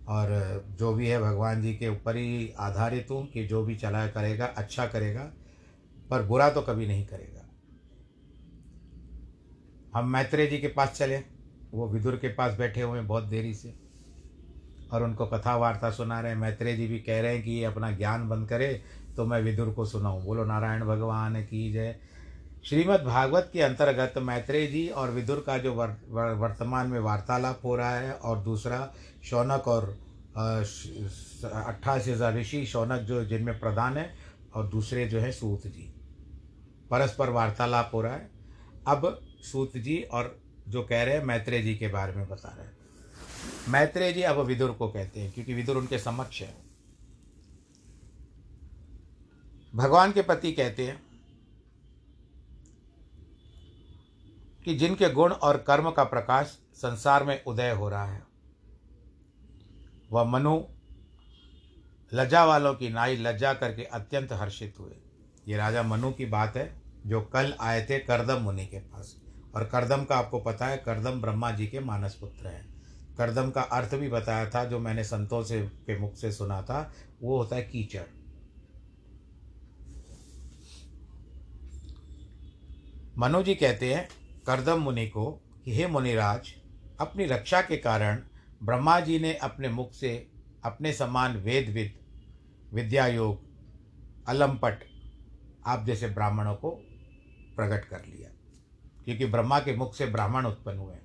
और 0.08 0.66
जो 0.80 0.94
भी 0.94 1.08
है, 1.08 1.20
भगवान 1.20 1.62
जी 1.62 1.74
के 1.74 1.90
ऊपर 1.90 2.16
ही 2.16 2.54
आधारित 2.60 3.08
हूँ 3.12 3.26
कि 3.28 3.44
जो 3.44 3.64
भी 3.64 3.76
चला 3.76 4.06
करेगा 4.08 4.46
अच्छा 4.46 4.86
करेगा। 4.86 5.32
पर 6.10 6.24
बुरा 6.24 6.50
तो 6.50 6.62
कभी 6.64 6.88
नहीं 6.88 7.06
करेगा। 7.08 7.42
हम 9.94 10.10
मैत्रेय 10.10 10.48
जी 10.48 10.58
के 10.58 10.68
पास 10.70 10.92
चले 10.92 11.18
वो 11.74 11.88
विदुर 11.90 12.16
के 12.16 12.28
पास 12.34 12.58
बैठे 12.58 12.82
हुए 12.82 12.98
हैं 12.98 13.08
बहुत 13.08 13.24
देरी 13.26 13.54
से 13.54 13.74
और 14.92 15.04
उनको 15.04 15.26
कथा 15.28 15.56
वार्ता 15.58 15.90
सुना 15.92 16.20
रहे 16.20 16.32
हैं। 16.32 16.40
मैत्रेय 16.40 16.76
जी 16.78 16.88
भी 16.88 17.00
कह 17.00 17.22
रहे 17.22 17.36
हैं 17.36 17.44
कि 17.44 17.52
ये 17.52 17.64
अपना 17.66 17.92
ज्ञान 17.94 18.28
बंद 18.30 18.48
करे 18.50 18.82
तो 19.16 19.26
मैं 19.26 19.42
विदुर 19.42 19.70
को 19.74 19.86
सुनाऊँ। 19.86 20.24
बोलो 20.24 20.46
नारायण 20.46 20.86
भगवान 20.86 21.42
की 21.44 21.72
जय। 21.74 21.96
श्रीमद् 22.66 23.04
भागवत 23.04 23.50
के 23.54 23.62
अंतर्गत 23.62 24.14
मैत्रेय 24.20 24.68
जी 24.68 24.88
और 24.90 25.12
विदुर 25.12 25.44
का 25.48 25.58
जो 25.58 25.74
वर, 25.74 25.96
वर, 26.10 26.34
वर्तमान 26.36 26.88
में 26.88 27.00
वार्तालाप 27.02 27.62
हो 27.66 27.76
रहा 27.76 27.96
है 27.96 28.14
और 28.14 28.40
दूसरा 28.44 28.94
शौनक 29.24 29.68
और 29.68 29.84
अट्ठासी 30.38 32.12
हज़ार 32.12 32.34
ऋषि 32.36 32.66
शौनक 32.66 33.02
जो 33.02 33.24
जिनमें 33.26 33.60
प्रधान 33.60 33.98
है 33.98 34.10
और 34.56 34.68
दूसरे 34.68 35.08
जो 35.08 35.20
है 35.20 35.32
सूत 35.32 35.68
जी। 35.68 35.94
परस्पर 36.92 37.30
वार्तालाप 37.30 37.92
हो 37.94 38.02
रहा 38.02 38.14
है। 38.14 38.30
अब 38.88 39.20
सूत 39.24 39.78
जी 39.78 40.02
और 40.02 40.40
जो 40.68 40.84
कह 40.84 41.04
रहे 41.04 41.18
हैं, 41.18 41.24
मैत्रेय 41.24 41.62
जी 41.62 41.76
के 41.76 41.88
बारे 41.88 42.14
में 42.14 42.28
बता 42.28 42.50
रहे 42.50 42.66
हैं। 42.66 42.78
मैत्रेय 43.70 44.14
जी 44.14 44.22
अब 44.22 44.40
विदुर 44.40 44.72
को 44.72 44.88
कहते 44.88 45.20
हैं, 45.20 45.32
क्योंकि 45.32 45.54
विदुर 45.54 45.78
उनके 45.78 46.00
समक्ष 46.00 46.42
है। 46.42 46.54
भगवान 49.76 50.12
के 50.12 50.22
पति 50.22 50.52
कहते 50.52 50.88
हैं 50.88 51.04
कि 54.66 54.76
जिनके 54.76 55.10
गुण 55.10 55.32
और 55.32 55.58
कर्म 55.58 55.92
का 55.92 56.04
प्रकाश 56.04 56.58
संसार 56.76 57.24
में 57.24 57.44
उदय 57.44 57.72
हो 57.72 57.90
रहा 57.90 58.06
है, 58.06 58.24
वह 60.12 60.24
मनु 60.24 60.60
लज्जा 62.14 62.46
वालों 62.46 62.74
की 62.74 62.90
नाई 62.90 63.16
लज्जा 63.16 63.54
करके 63.54 63.84
अत्यंत 63.84 64.32
हर्षित 64.32 64.74
हुए। 64.80 64.94
ये 65.48 65.58
राजा 65.58 65.84
मनु 65.84 66.12
की 66.12 66.26
बात 66.26 66.58
है, 66.58 66.82
जो 67.06 67.22
कल 67.22 67.54
आए 67.62 67.86
थे 67.90 68.00
करदम 68.00 68.42
मुनि 68.42 68.66
के 68.66 68.80
पास। 68.80 69.22
और 69.56 69.64
करदम 69.64 70.04
का 70.04 70.16
आपको 70.16 70.40
पता 70.40 70.66
है, 70.68 70.78
करदम 70.78 71.22
ब्रह्मा 71.22 71.52
जी 71.52 71.68
के 71.68 71.80
मानस 71.80 72.16
पुत्र 72.16 72.48
हैं। 72.48 72.76
करदम 73.18 73.50
का 73.52 73.62
अर्थ 73.62 73.96
भी 73.96 74.10
बताया 74.10 74.50
था, 74.50 74.66
जो 74.66 74.80
मैंने 74.80 75.04
संतों 75.04 75.44
से, 75.44 75.62
के 75.62 76.00
मुख 76.00 76.16
से 76.16 76.32
सुना 76.32 76.62
था, 76.62 76.94
वो 77.22 77.38
होता 77.38 77.56
है 77.56 77.62
कीचड़। 77.62 78.04
मनु 83.18 83.44
जी 83.44 83.56
कहते 83.56 83.94
हैं, 83.94 84.10
करदम 84.48 84.82
मुनि 84.82 85.08
को, 85.08 85.32
कि 85.66 85.76
हे 85.76 85.88
मुनिराज, 85.88 86.54
अपनी 87.00 87.26
रक्षा 87.26 87.62
के 87.62 87.78
कारण 87.78 88.22
ब्रह्मा 88.64 89.00
जी 89.00 89.20
ने 89.20 89.34
अपने 89.34 89.70
मुख 89.70 89.94
से 89.94 90.28
अपने 90.66 90.94
समान 90.94 91.38
वेद 91.38 91.70
विद 91.70 91.94
विद्या 92.74 93.08
योग 93.08 93.44
अलमपट 94.28 94.84
आप 95.66 95.86
जैसे 95.86 96.08
ब्राह्मणों 96.08 96.56
को 96.56 96.70
प्रकट 97.56 97.86
कर 97.86 98.06
लिया। 98.06 98.30
क्योंकि 99.06 99.26
ब्रह्मा 99.26 99.60
के 99.60 99.76
मुख 99.76 99.96
से 99.96 100.06
ब्राह्मण 100.06 100.46
उत्पन्न 100.46 100.78
हुए 100.78 100.96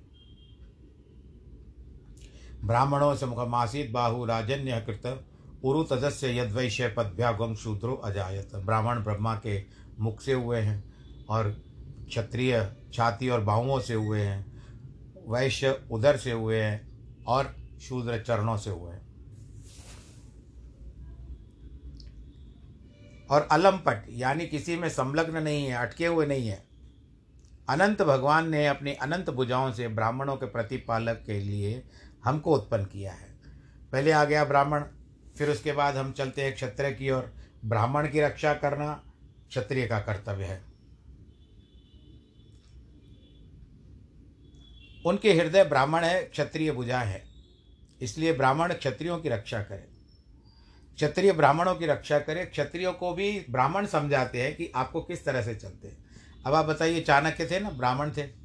ब्राह्मणों 2.63 3.15
से 3.15 3.25
मुखमासीत 3.25 3.91
बाहु 3.91 4.25
राजन्य 4.25 4.81
कृत, 4.81 5.27
उरु 5.63 5.83
तजस्य 5.83 6.37
यदवैश्य 6.37 6.87
पदभ्यागम 6.87 7.55
शूद्रो 7.55 7.93
अजायत। 7.95 8.55
ब्राह्मण 8.55 9.03
ब्रह्मा 9.03 9.35
के 9.35 9.63
मुख 9.99 10.21
से 10.21 10.33
हुए 10.33 10.59
हैं 10.59 10.83
और 11.29 11.49
क्षत्रिय 12.07 12.75
छाती 12.93 13.29
और 13.29 13.41
बाहुओं 13.41 13.79
से 13.79 13.93
हुए 13.93 14.21
हैं, 14.21 14.45
वैश्य 15.27 15.87
उदर 15.91 16.17
से 16.17 16.31
हुए 16.31 16.61
हैं 16.61 16.91
और 17.27 17.55
शूद्र 17.81 18.21
चरणों 18.21 18.57
से 18.57 18.69
हुए 18.69 18.93
हैं। 18.93 19.00
और 23.31 23.47
अलमपट 23.51 24.05
यानी 24.09 24.47
किसी 24.47 24.75
में 24.75 24.89
संलग्न 24.89 25.43
नहीं 25.43 25.65
है, 25.65 25.73
अटके 25.73 26.07
हुए 26.07 26.25
नहीं 26.25 26.47
है। 26.47 26.65
अनंत 27.69 28.01
भगवान 28.01 28.49
ने 28.49 28.67
अपनी 28.67 28.93
अनंत 28.93 29.29
भुजाओं 29.29 29.71
से 29.73 29.87
ब्राह्मणों 29.87 30.35
के 30.37 30.45
प्रतिपालक 30.45 31.23
के 31.25 31.39
लिए 31.39 31.83
हमको 32.23 32.55
उत्पन्न 32.55 32.85
किया 32.85 33.11
है। 33.11 33.29
पहले 33.91 34.11
आ 34.11 34.23
गया 34.25 34.45
ब्राह्मण, 34.45 34.83
फिर 35.37 35.49
उसके 35.49 35.71
बाद 35.71 35.95
हम 35.95 36.11
चलते 36.11 36.43
हैं 36.43 36.55
क्षत्रिय 36.55 36.91
की 36.91 37.09
ओर। 37.09 37.33
ब्राह्मण 37.65 38.07
की 38.07 38.21
रक्षा 38.21 38.53
करना 38.53 39.03
क्षत्रिय 39.49 39.87
का 39.87 39.99
कर्तव्य 39.99 40.43
है। 40.43 40.61
उनके 45.05 45.33
हृदय 45.33 45.63
ब्राह्मण 45.63 46.03
है, 46.03 46.23
क्षत्रिय 46.23 46.71
भुजा 46.71 46.99
है। 46.99 47.23
इसलिए 48.01 48.33
ब्राह्मण 48.33 48.73
क्षत्रियों 48.73 49.17
की 49.17 49.29
रक्षा 49.29 49.63
करे। 49.63 50.00
क्षत्रिय 50.95 51.33
ब्राह्मणों 51.33 51.75
की 51.75 51.85
रक्षा 51.85 52.19
करे। 52.19 52.45
क्षत्रियों 52.45 52.93
को 52.93 53.13
भी 53.13 53.45
ब्राह्मण 53.49 53.85
समझाते 53.85 54.41
हैं 54.41 54.55
कि 54.55 54.71
आपको 54.75 55.01
किस 55.01 55.25
तरह 55.25 55.41
से 55.41 55.55
चलते 55.55 55.87
हैं। 55.87 56.05
अब 56.45 56.53
आप 56.53 56.65
बताइए, 56.65 57.01
चाणक्य 57.01 57.45
थे 57.45 57.59
ना? 57.59 57.69
ब्राह्मण 57.69 58.11
थे। 58.11 58.41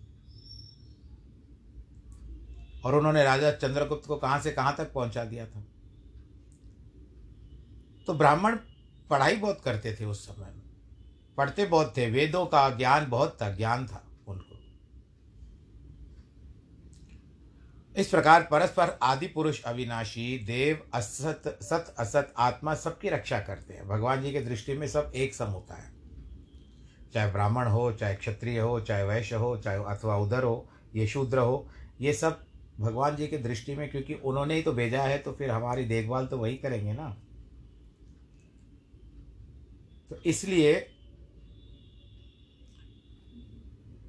और 2.84 2.94
उन्होंने 2.94 3.24
राजा 3.24 3.50
चंद्रगुप्त 3.52 4.06
को 4.06 4.16
कहाँ 4.16 4.40
से 4.40 4.52
कहाँ 4.52 4.76
तक 4.76 4.92
पहुँचा 4.92 5.24
दिया 5.24 5.46
था? 5.46 5.64
तो 8.06 8.14
ब्राह्मण 8.14 8.56
पढ़ाई 9.10 9.36
बहुत 9.36 9.60
करते 9.64 9.96
थे 10.00 10.04
उस 10.04 10.26
समय 10.26 10.50
में। 10.50 10.62
पढ़ते 11.36 11.66
बहुत 11.66 11.96
थे। 11.96 12.10
वेदों 12.10 12.46
का 12.46 12.70
ज्ञान 12.70 13.10
बहुत 13.10 13.38
था, 13.42 13.50
ज्ञान 13.50 13.86
था 13.86 14.04
उनको 14.28 14.56
इस 17.96 18.08
प्रकार 18.08 18.42
परस्पर 18.42 18.98
आदि 19.02 19.26
पुरुष 19.26 19.62
अविनाशी, 19.62 20.38
देव, 20.38 20.80
असत, 20.94 21.58
सत, 21.62 21.94
असत, 21.98 22.32
आत्मा 22.38 22.74
सबकी 22.74 23.08
रक्षा 23.08 23.38
करते 23.40 23.74
हैं। 23.74 23.88
भगवान 23.88 24.22
जी 24.22 24.32
के 24.32 24.40
दृष्टि 24.40 24.74
में 24.74 24.88
सब 24.88 25.12
एक 25.16 25.34
सम 25.34 25.44
होता 25.44 25.74
है। 25.74 25.94
चाहे 27.14 27.32
ब्राह्मण 27.32 27.66
हो, 27.66 27.92
चाहे 27.92 28.14
क्षत्रिय 28.14 28.60
हो, 28.60 28.80
चाहे 28.80 29.04
वैश्य 29.04 29.36
हो, 29.36 29.56
चाहे 29.56 29.84
अथवा 29.84 30.16
उधर 30.16 30.42
हो, 30.42 30.68
ये 30.94 31.06
शूद्र 31.06 31.38
हो, 31.38 31.68
ये 32.00 32.12
सब 32.12 32.44
भगवान 32.80 33.16
जी 33.16 33.26
की 33.26 33.38
दृष्टि 33.38 33.74
में 33.74 33.90
क्योंकि 33.90 34.14
उन्होंने 34.14 34.54
ही 34.54 34.62
तो 34.62 34.72
भेजा 34.72 35.02
है 35.02 35.18
तो 35.18 35.32
फिर 35.32 35.50
हमारी 35.50 35.84
देखभाल 35.84 36.26
तो 36.26 36.38
वही 36.38 36.56
करेंगे 36.56 36.92
ना। 36.92 37.08
तो 40.10 40.16
इसलिए 40.16 40.74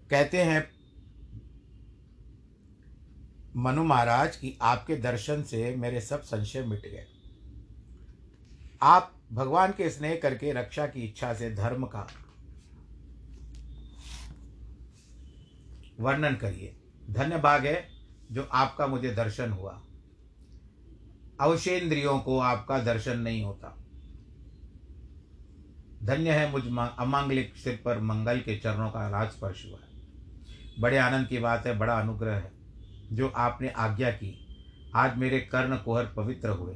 कहते 0.09 0.37
हैं 0.37 0.76
मनु 3.57 3.83
महाराज 3.83 4.35
की 4.35 4.57
आपके 4.61 4.95
दर्शन 4.95 5.41
से 5.43 5.75
मेरे 5.75 6.01
सब 6.01 6.21
संशय 6.21 6.61
मिट 6.61 6.81
गए। 6.81 7.05
आप 8.81 9.13
भगवान 9.33 9.71
के 9.71 9.89
स्नेह 9.89 10.19
करके 10.23 10.51
रक्षा 10.53 10.87
की 10.87 11.01
इच्छा 11.01 11.33
से 11.33 11.55
धर्म 11.55 11.85
का 11.85 12.07
वर्णन 15.99 16.35
करिए। 16.35 16.75
धन्य 17.09 17.37
भाग 17.37 17.65
है 17.65 17.87
जो 18.31 18.49
आपका 18.51 18.87
मुझे 18.87 19.13
दर्शन 19.13 19.51
हुआ। 19.51 19.81
अवशेंद्रियों 21.41 22.19
को 22.19 22.39
आपका 22.39 22.79
दर्शन 22.79 23.19
नहीं 23.19 23.43
होता। 23.43 23.75
धन्य 26.03 26.31
है 26.31 26.51
मुझ 26.51 26.63
अमांगलिक 26.99 27.55
सिर 27.55 27.81
पर 27.85 27.99
मंगल 27.99 28.39
के 28.39 28.57
चरणों 28.57 28.91
का 28.91 29.07
राज 29.09 29.31
स्पर्श 29.31 29.65
हुआ 29.65 29.79
है। 29.79 29.87
बड़े 30.79 30.97
आनंद 30.97 31.27
की 31.27 31.37
बात 31.37 31.65
है, 31.67 31.77
बड़ा 31.77 31.99
अनुग्रह 31.99 32.35
है। 32.35 32.56
जो 33.11 33.27
आपने 33.27 33.69
आज्ञा 33.69 34.11
की, 34.11 34.47
आज 34.95 35.17
मेरे 35.17 35.39
कर्ण 35.39 35.77
कोहर 35.77 36.05
पवित्र 36.05 36.49
हुए। 36.49 36.75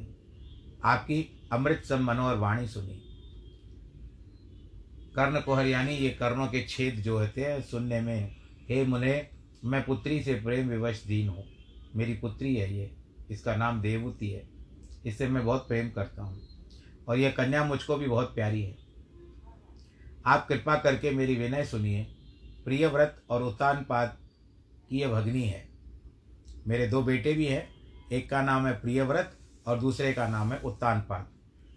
आपकी 0.84 1.50
अमृत 1.52 1.84
सम 1.86 2.04
मनोहर 2.04 2.36
वाणी 2.36 2.68
सुनी। 2.68 3.08
कर्ण 5.16 5.42
कोहर 5.42 5.66
यानी 5.66 5.96
ये 5.96 6.10
कर्णों 6.10 6.48
के 6.48 6.64
छेद 6.64 6.96
जो 6.96 7.20
होते 7.20 7.46
हैं, 7.46 7.62
सुनने 7.62 8.02
में, 8.02 8.36
हे 8.70 8.86
मुने, 8.86 9.30
मैं 9.66 9.86
पुत्री 9.86 10.24
से 10.24 10.34
प्रेम 10.34 10.70
विवश 10.70 11.04
दीन 11.08 11.30
हूँ। 11.30 11.46
मेरी 11.96 12.14
पुत्री 12.14 12.56
है 12.56 12.78
ये, 12.78 12.92
इसका 13.32 13.56
नाम 13.56 13.82
देवूति 13.82 14.30
है। 14.30 14.50
इससे 15.06 15.28
मैं 15.28 15.46
बहुत 15.46 15.68
प्रेम 15.68 15.90
करता 15.90 16.24
हूँ, 16.24 16.42
और 17.08 17.18
यह 17.18 17.32
कन्या 17.32 17.64
मुझको 17.64 17.96
भी 17.96 18.08
बहुत 18.08 18.36
प्यारी 18.36 18.62
है। 18.62 18.78
आप 20.26 20.48
कृपा 20.48 20.76
करके 20.76 21.12
मेरी 21.12 21.36
विनय 21.36 21.66
सुनिए। 21.66 22.04
प्रिय 22.66 22.88
व्रत 22.88 23.24
और 23.30 23.44
उत्तानपाद 23.44 24.18
की 24.90 25.00
यह 25.00 25.08
भगनी 25.08 25.44
है। 25.44 25.71
मेरे 26.68 26.88
दो 26.88 27.02
बेटे 27.02 27.34
भी 27.34 27.46
हैं, 27.46 27.70
एक 28.12 28.30
का 28.30 28.42
नाम 28.42 28.68
है 28.68 28.74
प्रियव्रत 28.74 29.38
और 29.68 29.80
दूसरे 29.80 30.14
का 30.14 30.28
नाम 30.28 30.54
है 30.54 30.60
उत्तानपाद 30.60 31.30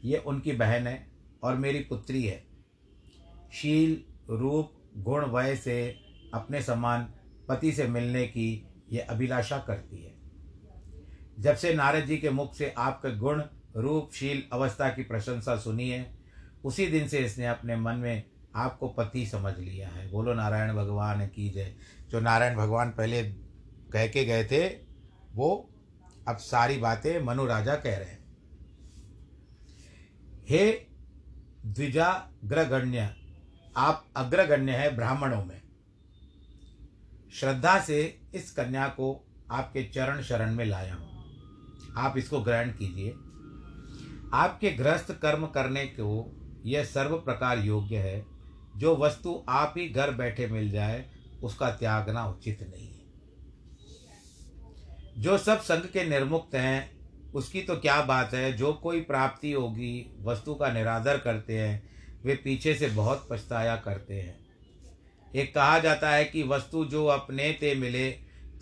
ये 0.05 0.19
उनकी 0.19 0.53
बहन 0.53 0.87
है 0.87 1.09
और 1.43 1.57
मेरी 1.57 1.79
पुत्री 1.79 2.25
है। 2.25 2.47
शील, 3.53 4.03
रूप, 4.31 4.73
गुण, 4.97 5.25
वय 5.25 5.57
से 5.57 6.01
अपने 6.35 6.63
समान 6.63 7.15
पति 7.49 7.73
से 7.73 7.89
मिलने 7.89 8.27
की 8.27 8.69
ये 8.93 8.99
अभिलाषा 8.99 9.59
करती 9.59 10.05
है। 10.05 10.15
जब 11.39 11.57
से 11.57 11.75
नारद 11.75 12.05
जी 12.05 12.17
के 12.17 12.31
मुख 12.31 12.55
से 12.55 12.75
आपके 12.79 13.17
गुण, 13.17 13.43
रूप, 13.77 14.11
शील, 14.13 14.43
अवस्था 14.53 14.89
की 14.89 15.03
प्रशंसा 15.03 15.57
सुनी 15.57 15.91
है, 15.91 16.19
उसी 16.65 16.87
दिन 16.87 17.09
से 17.09 17.19
इसने 17.19 17.47
अपने 17.47 17.77
मन 17.77 17.95
में 17.95 18.23
आपको 18.55 18.89
पति 18.89 19.27
समझ 19.27 19.59
लिया 19.59 19.89
है। 19.89 20.11
बोलो, 20.11 20.35
नारायण 20.35 20.75
भगवान 20.75 21.27
की 21.27 21.51
जय। 21.51 21.75
जो 22.11 22.21
नारायण 22.21 22.57
भगवान 22.57 22.91
पहले 22.91 23.44
कह 23.95 24.07
के 24.07 24.25
गए 24.25 24.45
थे, 24.45 24.69
वो 25.33 25.71
अब 26.29 26.37
सारी 26.37 26.77
बातें 26.77 27.23
मनु 27.23 27.47
राजा 27.47 27.77
कह 27.77 27.97
रहे 27.97 28.09
हैं। 28.09 28.25
हे 30.49 30.73
द्विजाग्रगण्य, 31.67 33.17
आप 33.77 34.07
अग्रगण्य 34.17 34.73
है 34.73 34.97
ब्राह्मणों 34.97 35.45
में। 35.45 35.63
श्रद्धा 37.35 37.81
से 37.81 38.21
इस 38.35 38.53
कन्या 38.53 38.89
को 38.89 39.27
आपके 39.51 39.85
चरण 39.85 40.23
शरण 40.23 40.55
में 40.55 40.65
लाया 40.65 40.95
हूँ। 40.95 41.15
आप 41.97 42.19
इसको 42.19 42.41
ग्रहण 42.41 42.69
कीजिए। 42.69 43.11
आपके 44.33 44.71
गृहस्थ 44.71 45.13
कर्म 45.13 45.47
करने 45.47 45.87
को 45.87 46.37
यह 46.67 46.85
सर्व 46.85 47.17
प्रकार 47.17 47.59
योग्य 47.59 47.99
है। 47.99 48.27
जो 48.77 48.97
वस्तु 48.97 49.45
आप 49.49 49.75
ही 49.77 49.89
घर 49.89 50.11
बैठे 50.11 50.47
मिल 50.47 50.71
जाए, 50.71 51.11
उसका 51.43 51.71
त्यागना 51.71 52.27
उचित 52.27 52.63
नहीं 52.63 52.94
जो 55.19 55.39
सब 55.39 55.61
संघ 55.61 55.87
के 55.87 56.05
निर्मुक्त 56.05 56.55
हैं, 56.55 56.95
उसकी 57.33 57.63
तो 57.63 57.77
क्या 57.77 58.03
बात 58.03 58.35
है? 58.35 58.53
जो 58.53 58.73
कोई 58.73 59.01
प्राप्ति 59.01 59.53
होगी, 59.53 60.19
वस्तु 60.23 60.55
का 60.55 60.73
निरादर 60.73 61.19
करते 61.19 61.59
हैं, 61.59 61.83
वे 62.25 62.35
पीछे 62.35 62.75
से 62.75 62.89
बहुत 62.89 63.29
पछताया 63.31 63.77
करते 63.77 64.15
हैं। 64.15 64.37
एक 65.35 65.55
कहा 65.55 65.79
जाता 65.79 66.11
है 66.11 66.25
कि 66.25 66.43
वस्तु 66.43 66.85
जो 66.85 67.07
अपने 67.07 67.53
ते 67.53 67.75
मिले, 67.75 68.11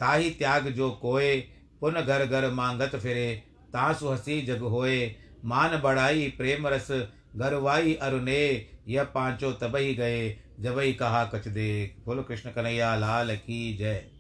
ताही 0.01 0.31
त्याग 0.31 0.69
जो 0.69 0.91
कोय 0.91 1.37
पुन 1.81 1.93
घर 1.93 2.27
घर 2.27 2.51
मांगत 2.51 2.97
फिरे, 2.97 3.43
तासु 3.69 4.09
हसी 4.09 4.43
जग 4.43 4.59
होए, 4.59 5.17
मान 5.45 5.81
बढ़ाई 5.81 6.35
प्रेम 6.39 6.67
रस 6.67 6.89
गरवाई 7.37 7.95
अरुणे 7.95 8.69
यह 8.89 9.05
पाँचों 9.05 9.53
तब 9.53 9.67
तबही 9.67 9.95
गए 9.95 10.37
जबई 10.61 10.93
कहा 10.93 11.25
कच 11.25 11.49
दे 11.49 11.95
बोलो 12.07 12.23
कृष्ण 12.23 12.51
कन्हैया, 12.51 12.97
लाल 12.97 13.37
की 13.37 13.77
जय। 13.77 14.11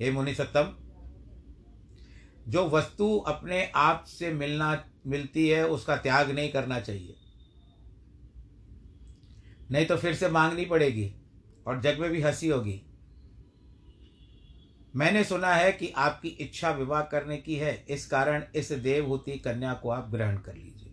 हे 0.00 0.10
मुनि 0.10 0.34
सत्तम 0.34 0.76
जो 2.48 2.68
वस्तु 2.68 3.18
अपने 3.18 3.72
आप 3.74 4.04
से 4.08 4.32
मिलना, 4.32 4.84
मिलती 5.06 5.48
है, 5.48 5.68
उसका 5.68 5.96
त्याग 5.96 6.30
नहीं 6.30 6.52
करना 6.52 6.80
चाहिए। 6.80 7.14
नहीं 9.70 9.86
तो 9.86 9.96
फिर 9.96 10.14
से 10.14 10.28
मांगनी 10.28 10.64
पड़ेगी 10.64 11.14
और 11.66 11.80
जग 11.80 11.98
में 11.98 12.10
भी 12.10 12.20
हँसी 12.20 12.48
होगी। 12.48 12.82
मैंने 14.96 15.24
सुना 15.24 15.54
है 15.54 15.72
कि 15.72 15.88
आपकी 15.88 16.28
इच्छा 16.28 16.70
विवाह 16.70 17.02
करने 17.02 17.36
की 17.36 17.56
है, 17.56 17.84
इस 17.88 18.06
कारण 18.06 18.44
इस 18.54 18.72
देवहूति 18.72 19.38
कन्या 19.38 19.74
को 19.74 19.90
आप 19.90 20.10
ग्रहण 20.10 20.38
कर 20.38 20.54
लीजिए। 20.54 20.92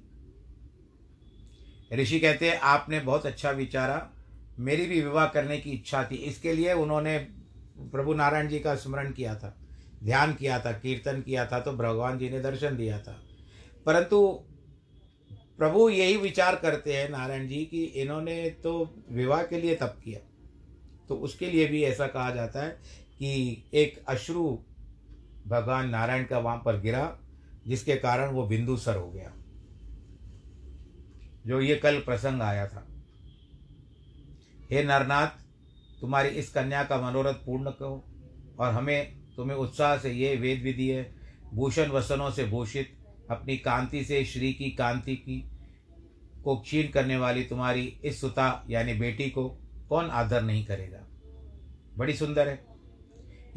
ऋषि 1.96 2.20
कहते 2.20 2.50
हैं, 2.50 2.60
आपने 2.60 3.00
बहुत 3.00 3.26
अच्छा 3.26 3.52
विचारा, 3.52 4.12
मेरी 4.60 4.86
भी 4.86 5.02
विवाह 5.02 5.28
करने 5.28 5.58
की 5.58 5.72
इच्छा 5.72 6.04
थी, 6.04 6.16
इसके 6.16 6.54
लिए 6.54 6.74
उन्होंने 6.74 7.20
प्रभु 7.78 8.14
नारायण 8.14 8.48
जी 8.48 8.60
का 8.60 8.76
स्मरण 8.76 9.12
किया 9.12 9.36
था। 9.36 9.59
ध्यान 10.04 10.34
किया 10.34 10.60
था, 10.60 10.72
कीर्तन 10.72 11.22
किया 11.22 11.46
था 11.46 11.60
तो 11.60 11.72
भगवान 11.74 12.18
जी 12.18 12.30
ने 12.30 12.40
दर्शन 12.42 12.78
दिया 12.78 13.00
था। 13.00 13.20
परंतु 13.86 14.28
प्रभु 15.58 15.90
यही 15.90 16.18
विचार 16.18 16.56
करते 16.56 16.96
हैं 16.96 17.10
नारायण 17.10 17.48
जी 17.48 17.64
कि 17.66 17.84
इन्होंने 17.84 18.50
तो 18.64 18.74
विवाह 19.12 19.44
के 19.44 19.62
लिए 19.62 19.76
तप 19.76 19.98
किया। 20.04 20.20
तो 21.10 21.16
उसके 21.16 21.50
लिए 21.52 21.68
भी 21.68 21.84
ऐसा 21.84 22.08
कहा 22.08 22.30
जाता 22.32 22.64
है 22.64 22.70
कि 23.20 23.64
एक 23.74 24.04
अश्रु 24.08 24.44
भगवान 25.48 25.90
नारायण 25.90 26.24
का 26.26 26.40
वहाँ 26.40 26.62
पर 26.66 26.80
गिरा, 26.82 27.20
जिसके 27.68 27.96
कारण 27.96 28.32
वो 28.32 28.48
बिंदु 28.48 28.78
सर 28.78 28.98
हो 28.98 29.10
गया, 29.12 29.34
जो 31.48 31.62
ये 31.62 31.76
कल 31.76 32.00
प्रसंग 32.00 32.42
आया 32.42 32.68
था। 32.68 32.86
हे 34.72 34.84
नरनाथ, 34.84 35.28
तुम्हारी 36.02 36.30
इस 36.30 36.50
कन्या 36.50 36.84
का 36.84 37.02
मनोरथ 37.02 37.46
पूर्ण 37.46 37.72
करो 37.72 38.04
और 38.60 38.74
हमें 38.74 39.19
तुम्हें 39.40 39.58
उत्साह 39.58 39.98
से 39.98 40.12
ये 40.12 40.36
वेद 40.36 40.62
विधि 40.62 40.88
है, 40.90 41.16
भूषण 41.54 41.90
वसनों 41.90 42.32
से 42.32 42.46
भूषित, 42.46 42.98
अपनी 43.32 43.58
कांति 43.58 44.04
से 44.04 44.26
श्री 44.26 44.54
की 44.54 44.72
कांति 44.72 45.16
की, 45.16 45.50
को 46.44 46.58
क्षीण 46.58 46.88
करने 46.88 47.18
वाली 47.18 47.44
तुम्हारी 47.44 48.00
इस 48.04 48.22
सुता, 48.22 48.66
यानी 48.70 48.94
बेटी 48.94 49.30
को 49.30 49.50
कौन 49.90 50.06
आदर 50.06 50.42
नहीं 50.42 50.66
करेगा? 50.66 51.08
बड़ी 51.98 52.14
सुंदर 52.14 52.50
है। 52.50 52.66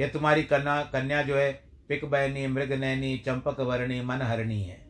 यह 0.01 0.09
तुम्हारी 0.09 0.43
कन्या 0.43 0.83
कन्या 0.83 1.23
जो 1.23 1.37
है 1.37 1.65
पिक 1.89 2.05
बहनी 2.05 2.47
मृग 2.47 2.73
नैनी 2.73 3.19
चंपक 3.19 3.61
वर्णी 3.61 4.01
मनहरणी 4.01 4.63
है। 4.63 4.87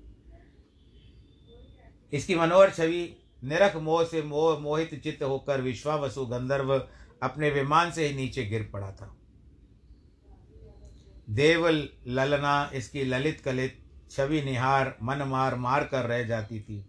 इसकी 2.12 2.34
मनोहर 2.34 2.70
छवि 2.70 3.16
निरख 3.44 3.76
मोह 3.76 4.04
से 4.04 4.22
मोह, 4.22 4.58
मोहित 4.58 5.02
चित्त 5.02 5.22
होकर 5.22 5.60
विश्वावसु 5.60 6.26
गंधर्व 6.26 6.88
अपने 7.22 7.50
विमान 7.50 7.90
से 7.90 8.08
ही 8.08 8.14
नीचे 8.14 8.44
गिर 8.44 8.70
पड़ा 8.72 8.92
था। 8.92 9.18
देव 11.28 11.68
ललना, 11.68 12.70
इसकी 12.74 13.04
ललित 13.04 13.40
कलित 13.40 13.78
छवि 14.10 14.42
निहार, 14.42 14.96
मन 15.02 15.22
मार 15.22 15.54
मार 15.56 15.84
कर 15.84 16.06
रह 16.06 16.22
जाती 16.22 16.60
थी। 16.60 16.84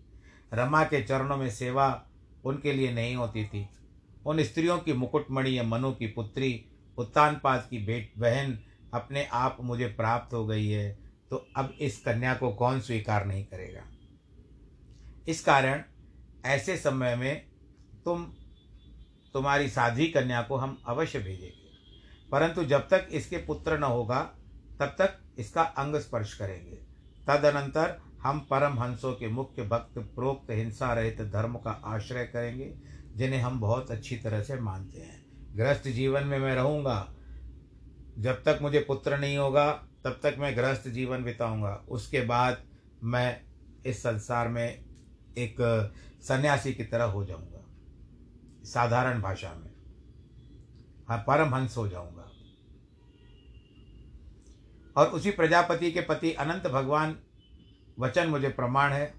रमा 0.54 0.84
के 0.84 1.02
चरणों 1.04 1.38
में 1.38 1.50
सेवा 1.50 2.06
उनके 2.46 2.74
लिए 2.74 2.92
नहीं 2.94 3.16
होती 3.16 3.46
थी। 3.46 3.68
उन 4.26 4.44
स्त्रियों 4.44 4.78
की 4.78 4.94
मुकुटमणि 4.94 5.58
या 5.58 5.64
मनु 5.64 5.92
की 5.92 6.08
पुत्री, 6.08 6.66
उत्तानपाद 6.98 7.68
की 7.70 7.78
बेट 7.78 8.12
बहन, 8.18 8.58
अपने 8.94 9.26
आप 9.26 9.58
मुझे 9.62 9.88
प्राप्त 9.88 10.34
हो 10.34 10.46
गई 10.46 10.68
है 10.68 10.92
तो 11.32 11.38
अब 11.58 11.74
इस 11.82 11.98
कन्या 12.02 12.34
को 12.34 12.52
कौन 12.52 12.80
स्वीकार 12.80 13.26
नहीं 13.26 13.44
करेगा? 13.46 13.84
इस 15.28 15.44
कारण 15.44 15.84
ऐसे 16.46 16.76
समय 16.78 17.16
में 17.16 17.46
तुम, 18.06 18.24
तुम्हारी 19.34 19.70
साधी 19.70 20.08
कन्या 20.08 20.42
को 20.42 20.58
हम 20.58 20.78
अवश्य 20.88 21.20
भेजेंगे। 21.20 21.63
परंतु 22.34 22.64
जब 22.64 22.88
तक 22.90 23.08
इसके 23.12 23.38
पुत्र 23.38 23.80
न 23.80 23.84
होगा, 23.84 24.22
तब 24.80 24.86
तक 24.86 25.20
इसका 25.40 25.62
अंग 25.62 25.96
स्पर्श 25.96 26.34
करेंगे। 26.34 26.76
तदनंतर 27.28 28.02
हम 28.22 28.40
परम 28.40 28.80
हंसों 28.80 29.14
के 29.14 29.28
मुख्य 29.28 29.64
भक्त, 29.64 30.00
प्रोक्त 30.00 30.52
हिंसा 30.52 30.94
रहित 30.94 31.22
धर्म 31.22 31.58
का 31.58 31.72
आश्रय 31.86 32.24
करेंगे, 32.24 32.76
जिन्हें 33.16 33.42
हम 33.42 33.60
बहुत 33.60 33.92
अच्छी 33.92 34.18
तरह 34.18 34.44
से 34.44 34.56
मानते 34.56 35.00
हैं। 35.00 35.26
गृहस्थ 35.56 35.88
जीवन 35.88 36.24
में 36.24 36.40
मैं 36.40 36.56
रहूँगा। 36.56 37.14
जब 38.18 38.44
तक 38.44 38.60
मुझे 38.62 38.80
पुत्र 38.80 39.18
नहीं 39.18 39.38
होगा, 39.38 39.72
तब 39.72 40.20
तक 40.24 40.36
मैं 40.40 40.58
गृहस्थ 40.58 40.88
जीवन 40.88 41.24
बिताऊँगा। 41.24 41.86
उसके 41.90 42.22
बाद 42.22 42.64
मैं 43.04 43.42
इस 43.86 44.00
संसार 44.00 44.48
में 44.48 44.86
एक 45.38 45.56
सन्यासी 46.22 46.74
की 46.74 46.84
तरह 46.84 47.04
हो 47.04 47.26
जाऊँगा। 47.26 47.66
साधारण 48.64 49.22
भाषा 49.22 49.54
में। 49.54 49.74
हाँ 51.10 51.24
परम 51.28 51.56
हंस 51.56 51.78
हो 51.78 51.88
जाऊँगा। 51.88 52.23
और 54.98 55.08
उसी 55.08 55.32
प्रजापति 55.32 55.92
के 55.92 56.02
पति 56.02 56.34
अनंत 56.34 56.68
भगवान, 56.68 57.20
वचन 58.00 58.28
मुझे 58.28 58.50
प्रमाण 58.50 58.94
है। 58.94 59.14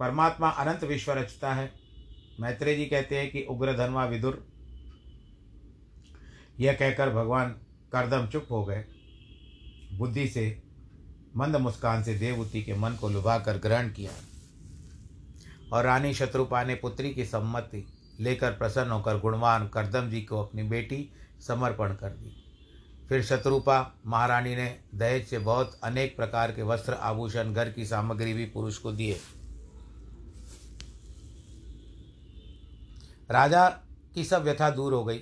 परमात्मा 0.00 0.48
अनंत 0.48 0.84
विश्व 0.84 1.12
रचता 1.12 1.54
है। 1.54 1.72
मैत्रेय 2.40 2.76
जी 2.76 2.86
कहते 2.86 3.18
हैं 3.18 3.30
कि 3.30 3.42
उग्र 3.42 3.76
धनवा 3.76 4.04
विदुर। 4.04 4.48
यह 6.60 6.72
कहकर 6.72 7.10
भगवान 7.10 7.50
करदम 7.92 8.26
चुप 8.26 8.46
हो 8.50 8.64
गए। 8.64 8.84
बुद्धि 9.92 10.28
से, 10.28 10.62
मंद 11.36 11.56
मुस्कान 11.56 12.02
से 12.02 12.18
देवूति 12.18 12.62
के 12.62 12.74
मन 12.74 12.90
को 12.90 13.08
लुभा 13.08 13.38
कर 13.38 13.58
ग्रहण 13.58 13.90
किया। 13.92 14.12
और 15.72 15.84
रानी 15.84 16.14
शत्रुपा 16.14 16.64
ने 16.64 16.74
पुत्री 16.74 17.14
की 17.14 17.24
सम्मति 17.24 17.86
लेकर 18.20 18.52
प्रसन्न 18.52 18.90
होकर 18.90 19.18
गुणवान 19.18 19.68
करदम 19.68 20.10
जी 20.10 20.22
को 20.22 20.42
अपनी 20.42 20.62
बेटी 20.62 21.10
समर्पण 21.40 21.94
कर 21.94 22.10
दी। 22.10 22.47
फिर 23.08 23.22
शत्रुपा 23.22 23.94
महारानी 24.06 24.56
ने 24.56 24.80
दहेज 24.94 25.26
से 25.26 25.38
बहुत 25.38 25.80
अनेक 25.82 26.16
प्रकार 26.16 26.52
के 26.52 26.62
वस्त्र 26.62 26.92
आभूषण, 26.92 27.52
घर 27.52 27.72
की 27.72 27.86
सामग्री 27.86 28.32
भी 28.32 28.44
पुरुष 28.44 28.78
को 28.78 28.92
दिए। 28.92 29.20
राजा 33.30 33.68
की 34.14 34.24
सब 34.24 34.42
व्यथा 34.42 34.70
दूर 34.70 34.92
हो 34.92 35.04
गई। 35.04 35.20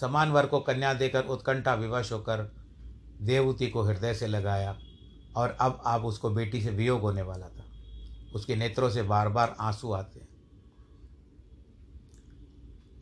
समान 0.00 0.30
वर 0.30 0.46
को 0.46 0.60
कन्या 0.60 0.94
देकर 0.94 1.24
उत्कंठा 1.24 1.74
विवश 1.74 2.12
होकर 2.12 2.52
देवूति 3.22 3.66
को 3.66 3.82
हृदय 3.82 4.14
से 4.14 4.26
लगाया 4.26 4.78
और 5.36 5.56
अब 5.60 5.82
आप 5.86 6.04
उसको 6.04 6.30
बेटी 6.30 6.62
से 6.62 6.70
वियोग 6.70 7.00
होने 7.00 7.22
वाला 7.22 7.46
था। 7.46 7.64
उसके 8.34 8.56
नेत्रों 8.56 8.90
से 8.90 9.02
बार 9.02 9.28
बार 9.28 9.56
आँसू 9.60 9.92
आते 9.92 10.20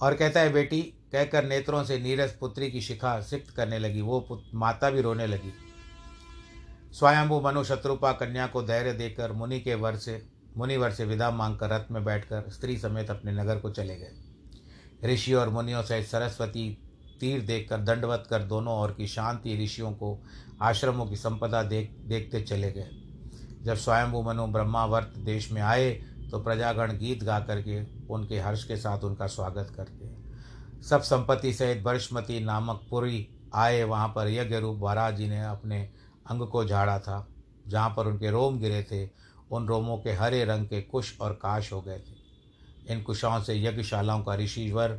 और 0.02 0.14
कहता 0.14 0.40
है, 0.40 0.52
बेटी 0.52 0.95
कहकर 1.12 1.44
नेत्रों 1.44 1.84
से 1.84 1.98
नीरस 1.98 2.36
पुत्री 2.40 2.70
की 2.70 2.80
शिखा 2.80 3.20
सिक्त 3.20 3.50
करने 3.50 3.78
लगी। 3.78 4.00
वो 4.00 4.42
माता 4.54 4.90
भी 4.90 5.00
रोने 5.00 5.26
लगी। 5.26 5.52
स्वयंभू 6.92 7.40
मनु 7.40 7.64
शत्रुपा 7.64 8.12
कन्या 8.12 8.46
को 8.46 8.62
धैर्य 8.62 8.92
देकर 8.92 9.32
मुनि 9.32 9.60
के 9.60 9.74
वर 9.74 9.96
से 9.96 10.26
मुनिवर 10.56 10.90
से 10.90 11.04
विदा 11.04 11.30
मांगकर 11.30 11.70
रथ 11.70 11.90
में 11.90 12.04
बैठकर 12.04 12.50
स्त्री 12.50 12.78
समेत 12.78 13.10
अपने 13.10 13.32
नगर 13.32 13.58
को 13.58 13.70
चले 13.70 13.96
गए। 13.96 15.12
ऋषि 15.14 15.34
और 15.34 15.48
मुनियों 15.48 15.82
सहित 15.82 16.06
सरस्वती 16.06 16.82
तीर 17.20 17.40
देखकर 17.40 17.80
दंडवत 17.80 18.26
कर 18.30 18.42
दोनों 18.42 18.78
ओर 18.78 18.92
की 18.92 19.06
शांति 19.06 19.56
ऋषियों 19.64 19.92
को 19.92 20.18
आश्रमों 20.62 21.06
की 21.06 21.16
संपदा 21.16 21.62
देख, 21.62 21.96
देखते 22.00 22.42
चले 22.42 22.72
गए। 22.72 22.90
जब 23.62 23.74
स्वयंभू 23.74 24.22
मनु 24.22 24.46
ब्रह्मावर्त 24.46 25.12
देश 25.18 25.52
में 25.52 25.62
आए 25.62 25.92
तो 26.30 26.42
प्रजागण 26.42 26.98
गीत 26.98 27.24
गा 27.24 27.40
करके 27.40 27.82
उनके 28.06 28.38
हर्ष 28.40 28.64
के 28.64 28.76
साथ 28.76 29.04
उनका 29.04 29.26
स्वागत 29.26 29.72
करते। 29.76 30.15
सब 30.82 31.02
संपत्ति 31.02 31.52
सहित 31.52 31.82
वर्षमती 31.82 32.40
नामक 32.40 32.86
पुरी 32.90 33.26
आए 33.54 33.82
वहाँ 33.82 34.08
पर। 34.08 34.28
यज्ञ 34.28 34.56
रूप 34.56 34.80
महाराज 34.82 35.16
जी 35.16 35.28
ने 35.28 35.42
अपने 35.44 35.80
अंग 36.30 36.46
को 36.48 36.64
झाड़ा 36.64 36.98
था, 36.98 37.26
जहाँ 37.68 37.90
पर 37.96 38.06
उनके 38.06 38.30
रोम 38.30 38.58
गिरे 38.58 38.82
थे। 38.82 39.08
उन 39.50 39.66
रोमों 39.68 39.96
के 39.98 40.12
हरे 40.12 40.44
रंग 40.44 40.66
के 40.66 40.80
कुश 40.82 41.16
और 41.20 41.32
काश 41.32 41.72
हो 41.72 41.80
गए 41.80 41.98
थे। 41.98 42.92
इन 42.92 43.02
कुशाओं 43.02 43.42
से 43.42 43.54
यज्ञशालाओं 43.56 44.22
का 44.22 44.34
ऋषिश्वर 44.34 44.92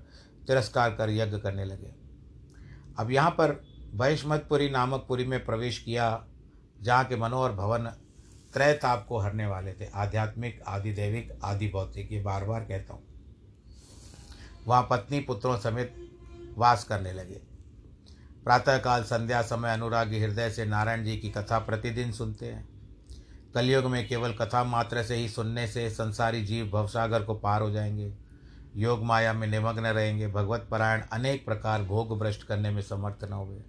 तिरस्कार 0.47 0.91
कर 0.91 1.09
यज्ञ 1.09 1.37
करने 1.37 1.65
लगे। 1.65 1.93
अब 2.99 3.11
यहाँ 3.11 3.31
पर 3.31 3.61
वैष्मतपुरी 3.93 4.69
नामक 4.69 5.05
पुरी 5.07 5.25
में 5.25 5.43
प्रवेश 5.45 5.79
किया, 5.79 6.25
जहाँ 6.81 7.05
के 7.05 7.15
मनोहर 7.15 7.51
भवन 7.51 7.89
त्रय 8.53 8.73
ताप 8.73 9.05
को 9.09 9.19
हरने 9.19 9.45
वाले 9.47 9.73
थे। 9.73 9.85
आध्यात्मिक 9.95 10.61
आदि 10.67 10.91
दैविक 10.91 11.37
आदि 11.43 11.67
भौतिक 11.67 12.11
ये 12.11 12.21
बार 12.23 12.45
बार 12.45 12.61
कहता 12.61 12.93
हूँ। 12.93 13.03
वहाँ 14.67 14.87
पत्नी 14.89 15.19
पुत्रों 15.19 15.59
समेत 15.59 15.95
वास 16.57 16.83
करने 16.83 17.13
लगे। 17.13 17.41
प्रातःकाल 18.43 19.03
संध्या 19.03 19.41
समय 19.41 19.73
अनुरागी 19.73 20.19
हृदय 20.19 20.49
से 20.49 20.65
नारायण 20.65 21.03
जी 21.03 21.17
की 21.17 21.29
कथा 21.29 21.59
प्रतिदिन 21.59 22.11
सुनते 22.11 22.45
हैं। 22.45 22.69
कलयुग 23.55 23.85
में 23.85 24.07
केवल 24.07 24.33
कथा 24.33 24.63
मात्र 24.63 25.03
से 25.03 25.15
ही 25.15 25.29
सुनने 25.29 25.67
से 25.67 25.89
संसारी 25.89 26.45
जीव 26.45 26.69
भवसागर 26.69 27.23
को 27.23 27.33
पार 27.33 27.61
हो 27.61 27.71
जाएँगे। 27.71 28.13
योग 28.75 29.03
माया 29.03 29.33
में 29.33 29.47
निमग्न 29.47 29.85
रहेंगे। 29.85 30.27
भगवत 30.27 30.67
परायण 30.71 31.01
अनेक 31.01 31.45
प्रकार 31.45 31.83
भोग 31.83 32.19
भ्रष्ट 32.19 32.43
करने 32.43 32.69
में 32.69 32.81
समर्थ 32.81 33.23
न 33.29 33.33
हुए 33.33 33.61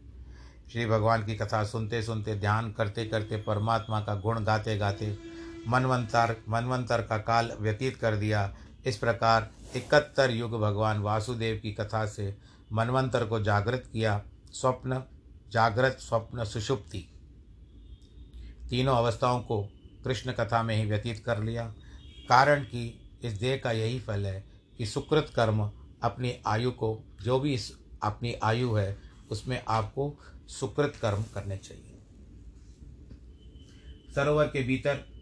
श्री 0.73 0.87
भगवान 0.87 1.27
की 1.27 1.35
कथा 1.35 1.65
सुनते 1.65 2.03
सुनते 2.03 2.35
ध्यान 2.35 2.73
करते 2.73 3.05
करते 3.05 3.37
परमात्मा 3.37 4.01
का 4.01 4.15
गुण 4.15 4.45
गाते 4.45 4.79
गाते 4.79 5.19
मनवंतर 5.69 6.37
मनवंतर 6.49 7.03
का 7.03 7.19
काल 7.19 7.53
व्यतीत 7.61 7.97
कर 7.97 8.17
दिया। 8.17 8.57
इस 8.87 8.97
प्रकार 8.97 9.51
इकहत्तर 9.77 10.31
युग 10.31 10.61
भगवान 10.61 10.99
वासुदेव 10.99 11.59
की 11.63 11.73
कथा 11.73 12.07
से 12.07 12.37
मनवंतर 12.73 13.25
को 13.25 13.41
जागृत 13.41 13.89
किया 13.93 14.23
स्वप्न, 14.53 15.03
जागृत 15.53 15.97
स्वप्न 16.01 16.45
सुषुप्ति। 16.45 17.09
तीनों 18.71 18.97
अवस्थाओं 18.97 19.41
को 19.41 19.63
कृष्ण 20.05 20.33
कथा 20.33 20.63
में 20.63 20.77
ही 20.77 20.85
व्यतीत 20.85 21.23
कर 21.25 21.43
लिया, 21.43 21.75
कारण 22.29 22.63
कि 22.63 23.01
इस 23.25 23.33
देह 23.33 23.61
का 23.65 23.73
यही 23.73 24.01
फल 24.01 24.27
है 24.27 24.45
कि 24.79 24.87
सुकृत 24.87 25.33
कर्म 25.37 25.71
अपनी 26.03 26.35
आयु 26.47 26.71
को, 26.71 27.05
जो 27.23 27.39
भी 27.41 27.55
इस 27.55 27.73
अपनी 28.03 28.35
आयु 28.43 28.75
है, 28.75 28.99
उसमें 29.31 29.63
आपको 29.69 30.15
सुकृत 30.49 30.97
कर्म 31.03 31.25
करने 31.35 31.57
चाहिए। 31.57 31.99
सरोवर 34.15 34.45
के 34.45 34.63
भीतर 34.63 35.18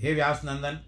हे 0.00 0.14
व्यास 0.14 0.40
नंदन 0.44 0.86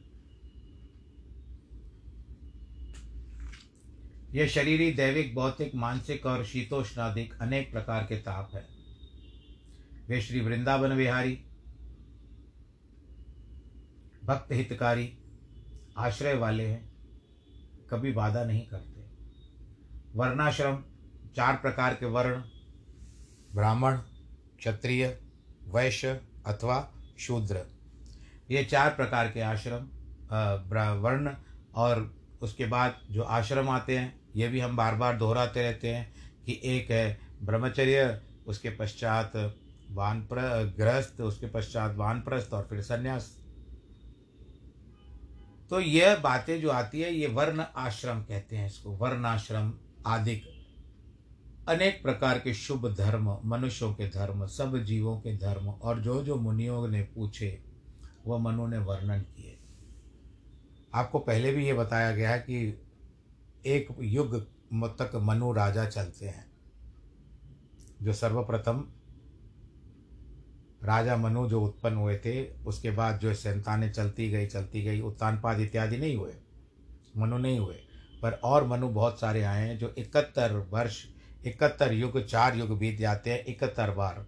यह 4.31 4.49
शरीरी, 4.49 4.93
दैविक, 4.93 5.35
भौतिक, 5.35 5.75
मानसिक 5.75 6.27
और 6.27 6.45
शीतोष्णाधिक 6.45 7.39
अनेक 7.41 7.73
प्रकार 7.73 8.05
के 8.05 8.17
ताप 8.17 8.51
है। 8.55 8.69
वे 10.09 10.21
श्री 10.21 10.41
वृंदावन 10.41 10.93
विहारी, 10.93 11.45
भक्त 14.25 14.53
हितकारी, 14.53 15.19
आश्रय 15.97 16.35
वाले 16.35 16.67
हैं, 16.67 16.93
कभी 17.91 18.13
बाधा 18.13 18.45
नहीं 18.45 18.67
करते। 18.67 19.05
वर्णाश्रम, 20.15 20.85
चार 21.37 21.57
प्रकार 21.57 21.95
के 21.95 22.07
वर्ण, 22.07 22.43
ब्राह्मण, 23.55 23.97
क्षत्रिय, 24.59 25.21
वैश्य 25.65 26.21
अथवा 26.47 26.95
शूद्र। 27.19 27.72
ये 28.53 28.65
चार 28.65 28.91
प्रकार 28.91 29.29
के 29.31 29.41
आश्रम 29.43 29.89
वर्ण 31.03 31.35
और 31.75 32.11
उसके 32.43 32.67
बाद 32.67 33.01
जो 33.11 33.23
आश्रम 33.23 33.69
आते 33.71 33.97
हैं, 33.99 34.21
ये 34.37 34.49
भी 34.49 34.61
हम 34.61 34.77
बार 34.77 34.95
बार 34.97 35.17
दोहराते 35.19 35.63
रहते 35.63 35.89
हैं 35.89 36.13
कि 36.47 36.61
एक 36.67 36.91
है 36.91 37.19
ब्रह्मचर्य, 37.43 38.21
उसके 38.47 38.71
पश्चात 38.71 39.33
वान 39.91 40.27
गृहस्थ, 40.31 41.21
उसके 41.21 41.47
पश्चात 41.49 41.97
वानप्रस्थ 41.97 42.53
और 42.53 42.67
फिर 42.71 42.81
संन्यास। 42.83 43.31
तो 45.71 45.81
यह 45.81 46.17
बातें 46.17 46.61
जो 46.61 46.71
आती 46.71 47.01
है, 47.01 47.15
ये 47.15 47.27
वर्ण 47.29 47.65
आश्रम 47.79 48.23
कहते 48.23 48.57
हैं 48.57 48.67
इसको 48.67 48.97
वर्ण 48.97 49.25
आश्रम 49.27 49.73
आदि 50.07 50.41
अनेक 51.69 52.03
प्रकार 52.03 52.39
के 52.39 52.55
शुभ 52.55 52.87
धर्म, 52.95 53.37
मनुष्यों 53.47 53.93
के 53.95 54.09
धर्म, 54.11 54.47
सब 54.49 54.77
जीवों 54.85 55.17
के 55.17 55.37
धर्म 55.39 55.69
और 55.69 56.01
जो 56.01 56.23
जो 56.23 56.37
मुनियों 56.39 56.89
ने 56.89 57.03
पूछे 57.15 57.59
वह 58.27 58.39
मनु 58.39 58.67
ने 58.67 58.79
वर्णन 58.79 59.21
किए। 59.21 59.59
आपको 60.95 61.19
पहले 61.19 61.53
भी 61.53 61.67
ये 61.67 61.73
बताया 61.73 62.13
गया 62.13 62.31
है 62.31 62.39
कि 62.39 62.83
एक 63.67 63.97
युग 64.01 64.41
तक 64.99 65.11
मनु 65.17 65.53
राजा 65.53 65.85
चलते 65.87 66.27
हैं, 66.27 66.51
जो 68.03 68.13
सर्वप्रथम 68.13 68.85
राजा 70.83 71.17
मनु 71.17 71.49
जो 71.49 71.61
उत्पन्न 71.63 71.97
हुए 71.97 72.17
थे, 72.17 72.45
उसके 72.61 72.91
बाद 72.91 73.19
जो 73.19 73.35
संतानें 73.35 73.93
चलती 73.93 74.31
गई 74.31 74.47
चलती 74.47 74.83
गई, 74.83 75.01
उत्तानपाद 75.01 75.61
इत्यादि 75.61 75.97
नहीं 75.97 76.17
हुए, 76.17 76.35
मनु 77.17 77.39
नहीं 77.39 77.59
हुए। 77.59 77.77
पर 78.23 78.33
और 78.33 78.67
मनु 78.67 78.89
बहुत 78.89 79.21
सारे 79.21 79.43
आए 79.43 79.69
हैं 79.69 79.79
जो 79.79 79.95
इकहत्तर 79.99 80.57
वर्ष, 80.71 81.05
इकहत्तर 81.45 81.93
युग, 81.93 82.21
चार 82.21 82.57
युग 82.57 82.79
बीत 82.79 82.99
जाते 82.99 83.31
हैं, 83.31 83.45
इकहत्तर 83.45 83.91
बार, 83.91 84.27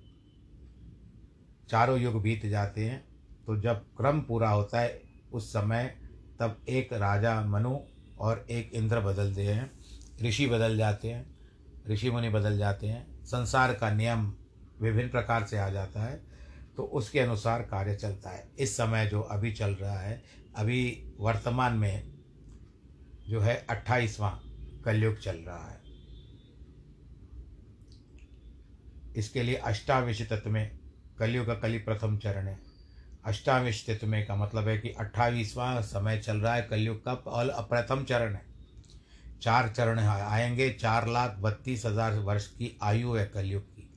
चारों 1.69 1.99
युग 1.99 2.23
बीत 2.23 2.47
जाते 2.47 2.85
हैं। 2.85 3.14
तो 3.47 3.57
जब 3.57 3.85
क्रम 3.97 4.21
पूरा 4.21 4.51
होता 4.51 4.81
है 4.81 5.01
उस 5.33 5.49
समय 5.53 5.85
तब 6.41 6.57
एक 6.69 6.93
राजा 6.93 7.41
मनु 7.41 7.77
और 8.19 8.45
एक 8.51 8.71
इंद्र 8.75 9.01
बदलते 9.01 9.43
हैं, 9.45 9.71
ऋषि 10.23 10.47
बदल 10.47 10.77
जाते 10.77 11.09
हैं, 11.09 11.27
ऋषि 11.89 12.11
मुनि 12.11 12.29
बदल 12.29 12.59
जाते 12.59 12.87
हैं, 12.87 13.25
संसार 13.25 13.75
का 13.75 13.91
नियम 13.91 14.33
विभिन्न 14.81 15.11
प्रकार 15.11 15.45
से 15.47 15.59
आ 15.59 15.69
जाता 15.69 16.03
है 16.03 16.23
तो 16.77 16.83
उसके 16.83 17.21
अनुसार 17.21 17.63
कार्य 17.63 17.95
चलता 17.95 18.31
है। 18.31 18.49
इस 18.59 18.77
समय 18.77 19.07
जो 19.07 19.21
अभी 19.21 19.53
चल 19.53 19.75
रहा 19.75 19.99
है, 20.01 20.23
अभी 20.57 21.15
वर्तमान 21.21 21.73
में 21.73 22.13
जो 23.29 23.41
है 23.41 23.55
अट्ठाईसवां 23.71 24.31
कलयुग 24.85 25.19
चल 25.19 25.37
रहा 25.39 25.69
है। 25.69 25.83
इसके 29.17 29.43
लिए 29.43 29.55
अष्टाविश 29.55 30.23
तत्व 30.23 30.51
में 30.51 30.79
कलयुग 31.19 31.47
का 31.47 31.55
कली 31.55 31.79
प्रथम 31.79 32.17
चरण 32.19 32.47
है। 32.47 32.59
अष्टाविश 33.25 33.85
तत्व 33.87 34.07
में 34.07 34.27
का 34.27 34.35
मतलब 34.37 34.69
है 34.69 34.77
कि 34.79 34.89
अट्ठाईसवां 34.91 35.83
समय 35.83 36.19
चल 36.19 36.37
रहा 36.37 36.55
है, 36.55 36.63
कलयुग 36.63 37.05
का 37.05 37.13
और 37.13 37.49
प्रथम 37.71 38.05
चरण 38.05 38.35
है। 38.35 38.43
चार 39.43 39.69
चरण 39.69 39.99
आएँगे, 39.99 40.71
चार 40.71 41.09
लाख 41.09 41.37
बत्तीस 41.41 41.85
हज़ार 41.87 42.19
वर्ष 42.19 42.47
की 42.47 42.77
आयु 42.83 43.15
है 43.15 43.25
कलयुग 43.27 43.63
की। 43.63 43.91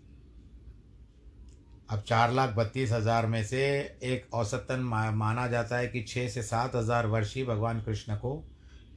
अब 1.89 2.01
चार 2.01 2.31
लाख 2.31 2.49
बत्तीस 2.49 2.91
हज़ार 2.91 3.25
में 3.25 3.43
से 3.43 3.63
एक 4.03 4.33
औसतन 4.33 4.79
माना 5.15 5.47
जाता 5.47 5.77
है 5.77 5.87
कि 5.87 6.03
छः 6.03 6.27
से 6.29 6.43
सात 6.43 6.75
हज़ार 6.75 7.05
वर्ष 7.05 7.35
ही 7.35 7.43
भगवान 7.43 7.81
कृष्ण 7.81 8.15
को 8.15 8.43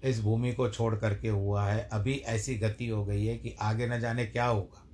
इस 0.05 0.21
भूमि 0.21 0.53
को 0.53 0.69
छोड़ 0.69 0.95
करके 0.95 1.29
हुआ 1.29 1.67
है। 1.67 1.89
अभी 1.93 2.15
ऐसी 2.29 2.55
गति 2.55 2.89
हो 2.89 3.05
गई 3.05 3.25
है 3.27 3.37
कि 3.39 3.55
आगे 3.61 3.87
न 3.87 3.99
जाने 4.01 4.27
क्या 4.27 4.47
होगा। 4.47 4.87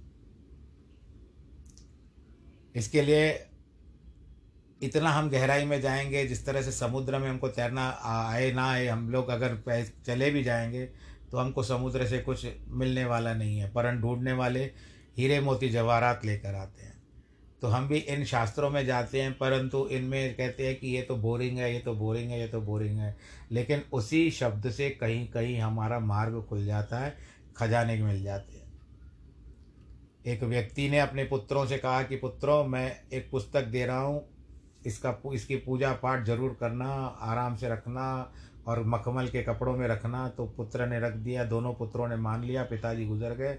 इसके 2.74 3.02
लिए 3.02 3.28
इतना 4.82 5.10
हम 5.10 5.30
गहराई 5.30 5.64
में 5.64 5.80
जाएँगे, 5.80 6.26
जिस 6.26 6.46
तरह 6.46 6.62
से 6.62 6.72
समुद्र 6.72 7.18
में 7.18 7.28
हमको 7.30 7.48
तैरना 7.48 7.88
आए 8.04 8.52
ना 8.52 8.70
आए, 8.70 8.86
हम 8.86 9.10
लोग 9.10 9.28
अगर 9.28 9.56
चले 10.06 10.30
भी 10.30 10.42
जाएँगे 10.44 10.84
तो 11.30 11.38
हमको 11.38 11.62
समुद्र 11.62 12.06
से 12.06 12.18
कुछ 12.18 12.46
मिलने 12.68 13.04
वाला 13.04 13.34
नहीं 13.34 13.58
है। 13.58 13.72
परन 13.72 14.00
ढूँढने 14.00 14.32
वाले 14.32 14.64
हीरे 15.18 15.40
मोती 15.40 15.68
जवाहरात 15.68 16.24
लेकर 16.24 16.54
आते 16.54 16.82
हैं। 16.82 17.02
तो 17.60 17.68
हम 17.68 17.88
भी 17.88 17.96
इन 17.96 18.24
शास्त्रों 18.24 18.70
में 18.70 18.86
जाते 18.86 19.22
हैं, 19.22 19.38
परंतु 19.38 19.88
इनमें 19.92 20.34
कहते 20.34 20.66
हैं 20.66 20.76
कि 20.76 20.88
ये 20.88 21.02
तो 21.02 21.16
बोरिंग 21.16 21.58
है, 21.58 21.72
ये 21.74 21.80
तो 21.80 21.94
बोरिंग 21.94 22.30
है, 22.30 22.40
ये 22.40 22.48
तो 22.48 22.60
बोरिंग 22.60 22.98
है। 22.98 23.16
लेकिन 23.52 23.82
उसी 23.92 24.30
शब्द 24.30 24.70
से 24.70 24.90
कहीं 24.90 25.28
कहीं 25.28 25.58
हमारा 25.58 26.00
मार्ग 26.00 26.46
खुल 26.48 26.66
जाता 26.66 26.98
है, 26.98 27.16
खजाने 27.56 28.02
मिल 28.02 28.22
जाते 28.22 28.56
हैं। 28.56 28.72
एक 30.26 30.42
व्यक्ति 30.42 30.88
ने 30.90 30.98
अपने 30.98 31.24
पुत्रों 31.24 31.66
से 31.66 31.78
कहा 31.78 32.02
कि, 32.02 32.16
पुत्रों, 32.16 32.64
मैं 32.64 33.00
एक 33.12 33.30
पुस्तक 33.30 33.64
दे 33.64 33.86
रहा 33.86 34.00
हूँ 34.00 34.35
इसका 34.86 35.14
इसकी 35.34 35.56
पूजा 35.56 35.92
पाठ 35.92 36.24
ज़रूर 36.24 36.56
करना, 36.60 36.88
आराम 37.22 37.56
से 37.56 37.68
रखना 37.68 38.32
और 38.66 38.82
मखमल 38.86 39.28
के 39.28 39.42
कपड़ों 39.42 39.76
में 39.76 39.86
रखना। 39.88 40.28
तो 40.28 40.46
पुत्र 40.46 40.86
ने 40.86 41.00
रख 41.00 41.14
दिया, 41.14 41.44
दोनों 41.44 41.74
पुत्रों 41.74 42.08
ने 42.08 42.16
मान 42.18 42.44
लिया, 42.44 42.62
पिताजी 42.64 43.06
गुजर 43.06 43.34
गए 43.34 43.58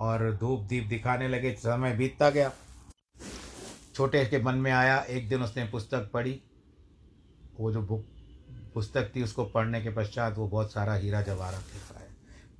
और 0.00 0.32
धूप 0.36 0.62
दीप 0.62 0.86
दिखाने 0.88 1.28
लगे, 1.28 1.52
समय 1.52 1.96
बीतता 1.96 2.30
गया। 2.30 2.52
छोटे 3.94 4.24
के 4.24 4.42
मन 4.42 4.54
में 4.54 4.70
आया, 4.72 4.98
एक 5.00 5.28
दिन 5.28 5.42
उसने 5.42 5.64
पुस्तक 5.64 6.10
पढ़ी। 6.14 6.40
वो 7.60 7.72
जो 7.72 7.82
बुक, 7.82 8.04
पुस्तक 8.74 9.10
थी 9.16 9.22
उसको 9.22 9.44
पढ़ने 9.46 9.80
के 9.82 9.90
पश्चात 9.90 10.36
वो 10.38 10.46
बहुत 10.48 10.72
सारा 10.72 10.94
हीरा 10.94 11.22
जवाहरात 11.22 11.74
लिखा 11.74 11.98
है 12.00 12.06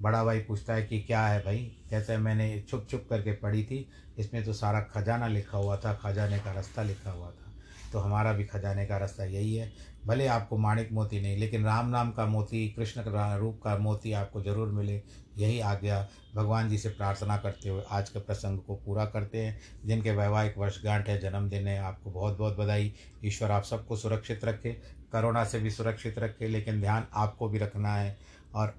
बड़ा 0.02 0.22
भाई 0.24 0.38
पूछता 0.38 0.74
है 0.74 0.82
कि 0.82 1.00
क्या 1.00 1.20
है 1.26 1.40
भाई? 1.44 1.58
कहते 1.90 2.12
हैं, 2.12 2.20
मैंने 2.20 2.64
छुप 2.68 2.86
छुप 2.90 3.06
करके 3.10 3.32
पढ़ी 3.32 3.62
थी, 3.64 3.88
इसमें 4.18 4.44
तो 4.44 4.52
सारा 4.52 4.80
खजाना 4.92 5.28
लिखा 5.28 5.58
हुआ 5.58 5.76
था, 5.76 5.92
खजाने 5.94 6.38
का 6.38 6.52
रास्ता 6.52 6.82
लिखा 6.82 7.10
हुआ 7.10 7.30
था। 7.30 7.47
तो 7.92 7.98
हमारा 7.98 8.32
भी 8.32 8.44
खजाने 8.44 8.86
का 8.86 8.98
रास्ता 8.98 9.24
यही 9.24 9.54
है। 9.54 9.72
भले 10.06 10.26
आपको 10.26 10.56
माणिक 10.58 10.92
मोती 10.92 11.20
नहीं, 11.20 11.36
लेकिन 11.36 11.64
राम 11.64 11.88
नाम 11.88 12.10
का 12.10 12.26
मोती, 12.26 12.68
कृष्ण 12.68 13.02
रूप 13.38 13.60
का 13.64 13.76
मोती 13.78 14.12
आपको 14.12 14.42
ज़रूर 14.42 14.68
मिले। 14.68 15.02
यही 15.38 15.60
आज्ञा 15.60 16.08
भगवान 16.34 16.68
जी 16.68 16.78
से 16.78 16.88
प्रार्थना 16.88 17.36
करते 17.36 17.68
हुए 17.68 17.82
आज 17.90 18.08
के 18.08 18.18
प्रसंग 18.18 18.58
को 18.58 18.74
पूरा 18.76 19.04
करते 19.04 19.38
हैं, 19.38 19.58
जिनके 19.84 20.10
वैवाहिक 20.10 20.58
वर्षगांठ 20.58 21.08
है, 21.08 21.18
जन्मदिन 21.20 21.68
है, 21.68 21.78
आपको 21.78 22.10
बहुत 22.10 22.38
बहुत 22.38 22.56
बधाई। 22.56 22.92
ईश्वर 23.24 23.50
आप 23.50 23.62
सबको 23.62 23.96
सुरक्षित 23.96 24.44
रखे 24.44 24.72
करोना 25.12 25.44
से 25.44 25.58
भी 25.58 25.70
सुरक्षित 25.70 26.18
रखे, 26.18 26.48
लेकिन 26.48 26.80
ध्यान 26.80 27.06
आपको 27.14 27.48
भी 27.48 27.58
रखना 27.58 27.94
है। 27.94 28.18
और 28.54 28.74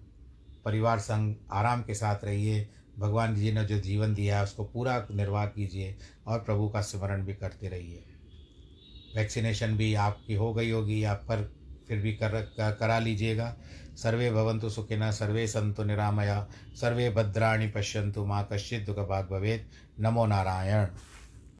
परिवार 0.65 1.00
संग 1.00 1.36
आराम 1.52 1.82
के 1.82 1.93
साथ 1.93 2.24
रहिए। 2.24 2.69
भगवान 3.00 3.36
जी 3.36 3.52
ने 3.52 3.63
जो 3.65 3.80
जीवन 3.80 4.13
दिया 4.13 4.38
है, 4.38 4.43
उसको 4.43 4.63
पूरा 4.63 5.08
निर्वाह 5.12 5.45
कीजिए 5.45 5.95
और 6.28 6.39
प्रभु 6.39 6.69
का 6.69 6.82
स्मरण 6.82 7.26
भी 7.26 7.34
करते 7.34 7.67
रहिए। 7.67 8.04
वैक्सीनेशन 9.15 9.78
भी 9.78 9.93
आपकी 9.93 10.36
हो 10.36 10.54
गई 10.54 10.69
होगी, 10.69 11.04
आप 11.04 11.17
पर 11.17 11.52
फिर 11.88 12.00
भी 12.00 12.13
कर, 12.13 12.41
करा 12.60 13.00
लीजिएगा। 13.00 13.56
सर्वे 13.98 14.32
भवन्तु 14.32 14.69
सुखिन 14.69 15.12
सर्वे 15.12 15.48
संतु 15.48 15.84
निरामया, 15.84 16.48
सर्वे 16.82 17.10
भद्राणी 17.10 17.67
पश्यन्तु, 17.67 18.26
माँ 18.26 18.48
कश्चित 18.54 18.86
दुख 18.86 19.00
भाग 19.00 19.30
भवेद 19.32 19.69
नमो 20.00 20.26
नारायण। 20.26 20.88